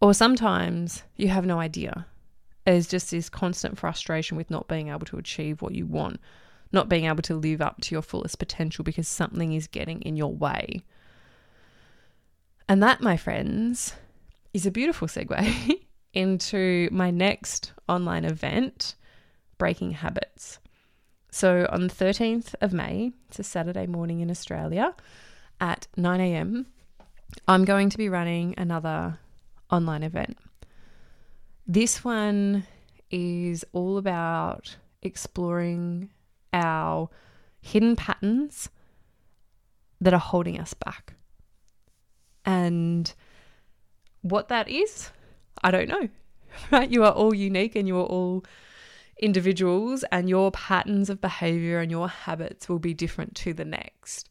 Or 0.00 0.14
sometimes 0.14 1.02
you 1.16 1.28
have 1.28 1.46
no 1.46 1.58
idea. 1.58 2.06
There's 2.64 2.86
just 2.86 3.10
this 3.10 3.30
constant 3.30 3.78
frustration 3.78 4.36
with 4.36 4.50
not 4.50 4.68
being 4.68 4.88
able 4.88 5.06
to 5.06 5.16
achieve 5.16 5.62
what 5.62 5.74
you 5.74 5.86
want, 5.86 6.20
not 6.70 6.88
being 6.88 7.06
able 7.06 7.22
to 7.22 7.34
live 7.34 7.62
up 7.62 7.80
to 7.80 7.94
your 7.94 8.02
fullest 8.02 8.38
potential 8.38 8.84
because 8.84 9.08
something 9.08 9.54
is 9.54 9.66
getting 9.66 10.02
in 10.02 10.16
your 10.16 10.32
way. 10.34 10.84
And 12.68 12.82
that, 12.82 13.00
my 13.00 13.16
friends, 13.16 13.94
is 14.52 14.66
a 14.66 14.70
beautiful 14.70 15.08
segue 15.08 15.80
into 16.12 16.88
my 16.92 17.10
next 17.10 17.72
online 17.88 18.26
event, 18.26 18.94
Breaking 19.58 19.92
Habits. 19.92 20.58
So 21.30 21.66
on 21.70 21.88
the 21.88 21.94
13th 21.94 22.54
of 22.60 22.72
May, 22.72 23.12
it's 23.28 23.38
a 23.38 23.44
Saturday 23.44 23.86
morning 23.86 24.20
in 24.20 24.30
Australia 24.30 24.94
at 25.60 25.86
9 25.96 26.20
a.m., 26.20 26.66
I'm 27.46 27.64
going 27.64 27.90
to 27.90 27.98
be 27.98 28.08
running 28.08 28.54
another 28.56 29.18
online 29.70 30.02
event. 30.02 30.38
This 31.66 32.02
one 32.02 32.66
is 33.10 33.64
all 33.72 33.98
about 33.98 34.76
exploring 35.02 36.10
our 36.52 37.10
hidden 37.60 37.96
patterns 37.96 38.70
that 40.00 40.14
are 40.14 40.20
holding 40.20 40.58
us 40.58 40.72
back. 40.74 41.14
And 42.44 43.12
what 44.22 44.48
that 44.48 44.68
is, 44.68 45.10
I 45.62 45.70
don't 45.70 45.88
know. 45.88 46.08
Right? 46.72 46.90
You 46.90 47.04
are 47.04 47.12
all 47.12 47.34
unique 47.34 47.76
and 47.76 47.86
you 47.86 47.96
are 47.98 48.06
all 48.06 48.42
individuals, 49.18 50.04
and 50.12 50.28
your 50.28 50.50
patterns 50.50 51.10
of 51.10 51.20
behavior 51.20 51.80
and 51.80 51.90
your 51.90 52.08
habits 52.08 52.68
will 52.68 52.78
be 52.78 52.94
different 52.94 53.34
to 53.36 53.52
the 53.52 53.64
next. 53.64 54.30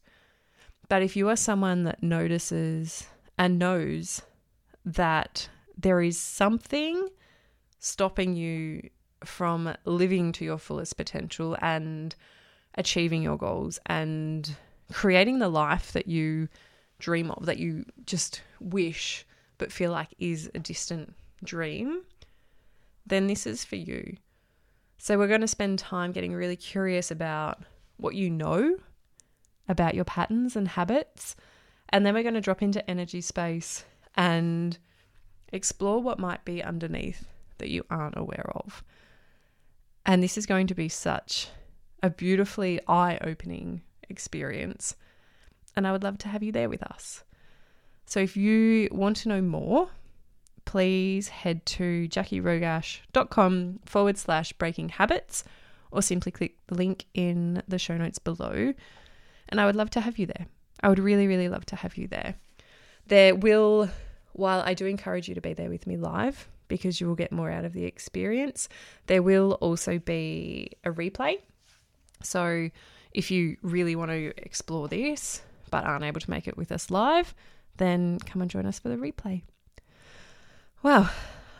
But 0.88 1.02
if 1.02 1.16
you 1.16 1.28
are 1.28 1.36
someone 1.36 1.84
that 1.84 2.02
notices 2.02 3.06
and 3.36 3.58
knows 3.58 4.22
that 4.84 5.48
there 5.76 6.00
is 6.00 6.18
something 6.18 7.08
stopping 7.78 8.34
you 8.34 8.88
from 9.24 9.74
living 9.84 10.32
to 10.32 10.44
your 10.44 10.58
fullest 10.58 10.96
potential 10.96 11.56
and 11.60 12.14
achieving 12.74 13.22
your 13.22 13.36
goals 13.36 13.78
and 13.86 14.56
creating 14.92 15.38
the 15.38 15.48
life 15.48 15.92
that 15.92 16.06
you 16.06 16.48
dream 16.98 17.30
of, 17.30 17.46
that 17.46 17.58
you 17.58 17.84
just 18.06 18.42
wish 18.60 19.26
but 19.58 19.72
feel 19.72 19.90
like 19.90 20.14
is 20.18 20.50
a 20.54 20.58
distant 20.58 21.14
dream, 21.44 22.02
then 23.06 23.26
this 23.26 23.46
is 23.46 23.64
for 23.64 23.76
you. 23.76 24.16
So, 24.98 25.16
we're 25.16 25.28
going 25.28 25.40
to 25.40 25.48
spend 25.48 25.78
time 25.78 26.12
getting 26.12 26.34
really 26.34 26.56
curious 26.56 27.10
about 27.10 27.62
what 27.96 28.14
you 28.14 28.30
know 28.30 28.76
about 29.68 29.94
your 29.94 30.04
patterns 30.04 30.56
and 30.56 30.66
habits. 30.66 31.36
And 31.90 32.04
then 32.04 32.14
we're 32.14 32.22
going 32.22 32.34
to 32.34 32.40
drop 32.40 32.62
into 32.62 32.88
energy 32.90 33.20
space 33.20 33.84
and 34.14 34.76
explore 35.52 36.02
what 36.02 36.18
might 36.18 36.44
be 36.44 36.62
underneath 36.62 37.26
that 37.58 37.70
you 37.70 37.84
aren't 37.90 38.16
aware 38.16 38.50
of. 38.54 38.82
And 40.04 40.22
this 40.22 40.38
is 40.38 40.46
going 40.46 40.66
to 40.68 40.74
be 40.74 40.88
such 40.88 41.48
a 42.02 42.10
beautifully 42.10 42.80
eye 42.88 43.18
opening 43.22 43.82
experience. 44.08 44.96
And 45.76 45.86
I 45.86 45.92
would 45.92 46.02
love 46.02 46.18
to 46.18 46.28
have 46.28 46.42
you 46.42 46.52
there 46.52 46.68
with 46.68 46.82
us. 46.82 47.24
So 48.06 48.20
if 48.20 48.36
you 48.36 48.88
want 48.90 49.16
to 49.18 49.28
know 49.28 49.42
more, 49.42 49.90
please 50.68 51.28
head 51.28 51.64
to 51.64 52.06
jacirogash.com 52.08 53.80
forward 53.86 54.18
slash 54.18 54.52
breaking 54.52 54.90
habits 54.90 55.42
or 55.90 56.02
simply 56.02 56.30
click 56.30 56.58
the 56.66 56.74
link 56.74 57.06
in 57.14 57.62
the 57.66 57.78
show 57.78 57.96
notes 57.96 58.18
below. 58.18 58.74
And 59.48 59.62
I 59.62 59.64
would 59.64 59.76
love 59.76 59.88
to 59.90 60.02
have 60.02 60.18
you 60.18 60.26
there. 60.26 60.46
I 60.82 60.90
would 60.90 60.98
really, 60.98 61.26
really 61.26 61.48
love 61.48 61.64
to 61.66 61.76
have 61.76 61.96
you 61.96 62.06
there. 62.06 62.34
There 63.06 63.34
will, 63.34 63.88
while 64.34 64.60
I 64.60 64.74
do 64.74 64.84
encourage 64.84 65.26
you 65.26 65.34
to 65.36 65.40
be 65.40 65.54
there 65.54 65.70
with 65.70 65.86
me 65.86 65.96
live, 65.96 66.46
because 66.68 67.00
you 67.00 67.06
will 67.06 67.14
get 67.14 67.32
more 67.32 67.50
out 67.50 67.64
of 67.64 67.72
the 67.72 67.86
experience. 67.86 68.68
There 69.06 69.22
will 69.22 69.52
also 69.62 69.98
be 69.98 70.72
a 70.84 70.90
replay. 70.90 71.38
So 72.22 72.68
if 73.12 73.30
you 73.30 73.56
really 73.62 73.96
want 73.96 74.10
to 74.10 74.34
explore 74.36 74.86
this 74.86 75.40
but 75.70 75.84
aren't 75.84 76.04
able 76.04 76.20
to 76.20 76.30
make 76.30 76.46
it 76.46 76.58
with 76.58 76.70
us 76.70 76.90
live, 76.90 77.34
then 77.78 78.18
come 78.18 78.42
and 78.42 78.50
join 78.50 78.66
us 78.66 78.78
for 78.78 78.90
the 78.90 78.96
replay. 78.96 79.44
Wow, 80.82 81.10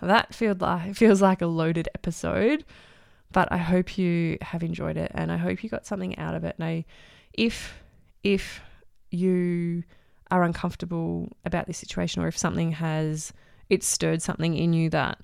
that 0.00 0.35
feels 0.35 0.61
like 0.61 0.94
feels 0.94 1.20
like 1.20 1.42
a 1.42 1.46
loaded 1.46 1.88
episode, 1.94 2.64
but 3.33 3.50
I 3.50 3.57
hope 3.57 3.98
you 3.98 4.38
have 4.42 4.62
enjoyed 4.62 4.96
it 4.96 5.11
and 5.14 5.33
I 5.33 5.37
hope 5.37 5.62
you 5.62 5.70
got 5.70 5.87
something 5.87 6.16
out 6.18 6.35
of 6.35 6.44
it. 6.44 6.54
And 6.59 6.64
I, 6.64 6.85
if 7.33 7.83
if 8.22 8.61
you 9.11 9.83
are 10.31 10.42
uncomfortable 10.42 11.33
about 11.44 11.66
this 11.66 11.78
situation 11.78 12.22
or 12.22 12.28
if 12.28 12.37
something 12.37 12.72
has 12.72 13.33
it's 13.70 13.87
stirred 13.87 14.22
something 14.22 14.54
in 14.54 14.72
you 14.72 14.90
that 14.90 15.18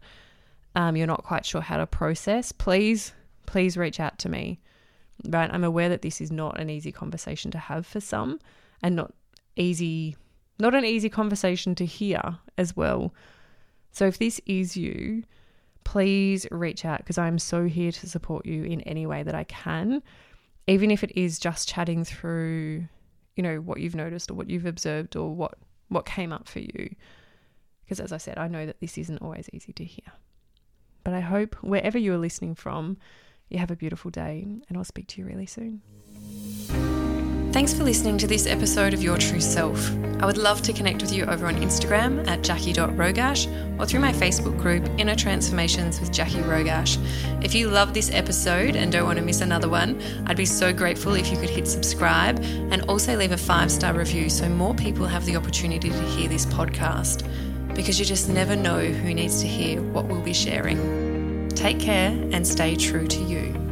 um, 0.75 0.97
you're 0.97 1.07
not 1.07 1.23
quite 1.23 1.47
sure 1.47 1.61
how 1.61 1.77
to 1.77 1.87
process, 1.87 2.53
please, 2.53 3.13
please 3.47 3.77
reach 3.77 4.01
out 4.01 4.19
to 4.19 4.29
me. 4.29 4.61
Right, 5.29 5.51
I'm 5.53 5.65
aware 5.65 5.89
that 5.89 6.03
this 6.03 6.21
is 6.21 6.33
not 6.33 6.59
an 6.59 6.69
easy 6.69 6.91
conversation 6.91 7.51
to 7.53 7.59
have 7.59 7.87
for 7.87 8.01
some, 8.01 8.41
and 8.83 8.97
not 8.97 9.15
easy, 9.57 10.17
not 10.59 10.75
an 10.75 10.85
easy 10.85 11.09
conversation 11.09 11.75
to 11.77 11.87
hear 11.87 12.39
as 12.59 12.77
well. 12.77 13.15
So 13.95 14.07
if 14.07 14.19
this 14.19 14.41
is 14.45 14.77
you, 14.77 15.23
please 15.85 16.49
reach 16.51 16.85
out 16.85 16.99
because 16.99 17.17
I'm 17.17 17.39
so 17.39 17.67
here 17.67 17.93
to 17.93 18.09
support 18.09 18.45
you 18.45 18.65
in 18.65 18.81
any 18.81 19.07
way 19.07 19.23
that 19.23 19.37
I 19.37 19.45
can, 19.45 20.03
even 20.67 20.91
if 20.91 21.05
it 21.05 21.17
is 21.17 21.39
just 21.39 21.69
chatting 21.69 22.05
through, 22.05 22.89
you 23.37 23.43
know, 23.45 23.59
what 23.59 23.79
you've 23.79 23.95
noticed 23.95 24.33
or 24.33 24.35
what 24.35 24.51
you've 24.51 24.67
observed 24.67 25.15
or 25.15 25.33
what 25.33 25.55
what 25.91 26.07
came 26.07 26.33
up 26.33 26.49
for 26.49 26.59
you. 26.59 26.97
Because 27.85 28.01
as 28.01 28.13
I 28.13 28.17
said, 28.17 28.37
I 28.37 28.49
know 28.49 28.67
that 28.67 28.81
this 28.81 28.99
isn't 28.99 29.23
always 29.23 29.49
easy 29.53 29.73
to 29.75 29.85
hear. 29.85 30.13
But 31.05 31.15
I 31.15 31.21
hope 31.21 31.55
wherever 31.63 31.97
you 31.97 32.15
are 32.15 32.19
listening 32.19 32.57
from, 32.57 32.97
you 33.49 33.59
have 33.59 33.71
a 33.71 33.77
beautiful 33.77 34.11
day, 34.11 34.45
and 34.69 34.77
I'll 34.77 34.83
speak 34.83 35.07
to 35.09 35.21
you 35.21 35.27
really 35.27 35.47
soon. 35.47 35.83
Thanks 37.55 37.73
for 37.73 37.85
listening 37.85 38.19
to 38.19 38.27
this 38.27 38.49
episode 38.49 38.95
of 38.95 39.01
Your 39.01 39.17
True 39.17 39.41
Self. 39.41 39.89
I 40.21 40.27
would 40.27 40.39
love 40.39 40.61
to 40.63 40.73
connect 40.73 41.03
with 41.03 41.13
you 41.13 41.25
over 41.27 41.47
on 41.47 41.55
Instagram 41.55 42.27
at 42.27 42.41
jaci.rogash 42.41 43.79
or 43.79 43.87
through 43.87 44.01
my 44.01 44.13
Facebook 44.13 44.61
group, 44.61 44.85
Inner 44.99 45.15
Transformations 45.15 46.01
with 46.01 46.11
Jaci 46.11 46.43
Rogash. 46.43 46.99
If 47.45 47.55
you 47.55 47.71
love 47.71 47.95
this 47.95 48.11
episode 48.11 48.75
and 48.75 48.91
don't 48.91 49.07
want 49.07 49.21
to 49.21 49.25
miss 49.25 49.41
another 49.41 49.69
one, 49.69 50.03
I'd 50.27 50.37
be 50.37 50.45
so 50.45 50.73
grateful 50.73 51.15
if 51.15 51.31
you 51.31 51.39
could 51.39 51.49
hit 51.49 51.69
subscribe 51.69 52.41
and 52.43 52.83
also 52.89 53.17
leave 53.17 53.31
a 53.31 53.37
five 53.37 53.71
star 53.71 53.95
review 53.95 54.29
so 54.31 54.49
more 54.49 54.75
people 54.75 55.07
have 55.07 55.25
the 55.25 55.37
opportunity 55.37 55.91
to 55.91 56.03
hear 56.07 56.29
this 56.29 56.47
podcast 56.47 57.25
because 57.77 58.01
you 58.01 58.05
just 58.05 58.29
never 58.29 58.57
know 58.57 58.81
who 58.81 59.15
needs 59.15 59.41
to 59.43 59.47
hear 59.47 59.81
what 59.81 60.07
we'll 60.07 60.21
be 60.23 60.35
sharing. 60.35 61.49
Take 61.51 61.79
care 61.79 62.11
and 62.33 62.45
stay 62.45 62.75
true 62.75 63.07
to 63.07 63.23
you. 63.23 63.64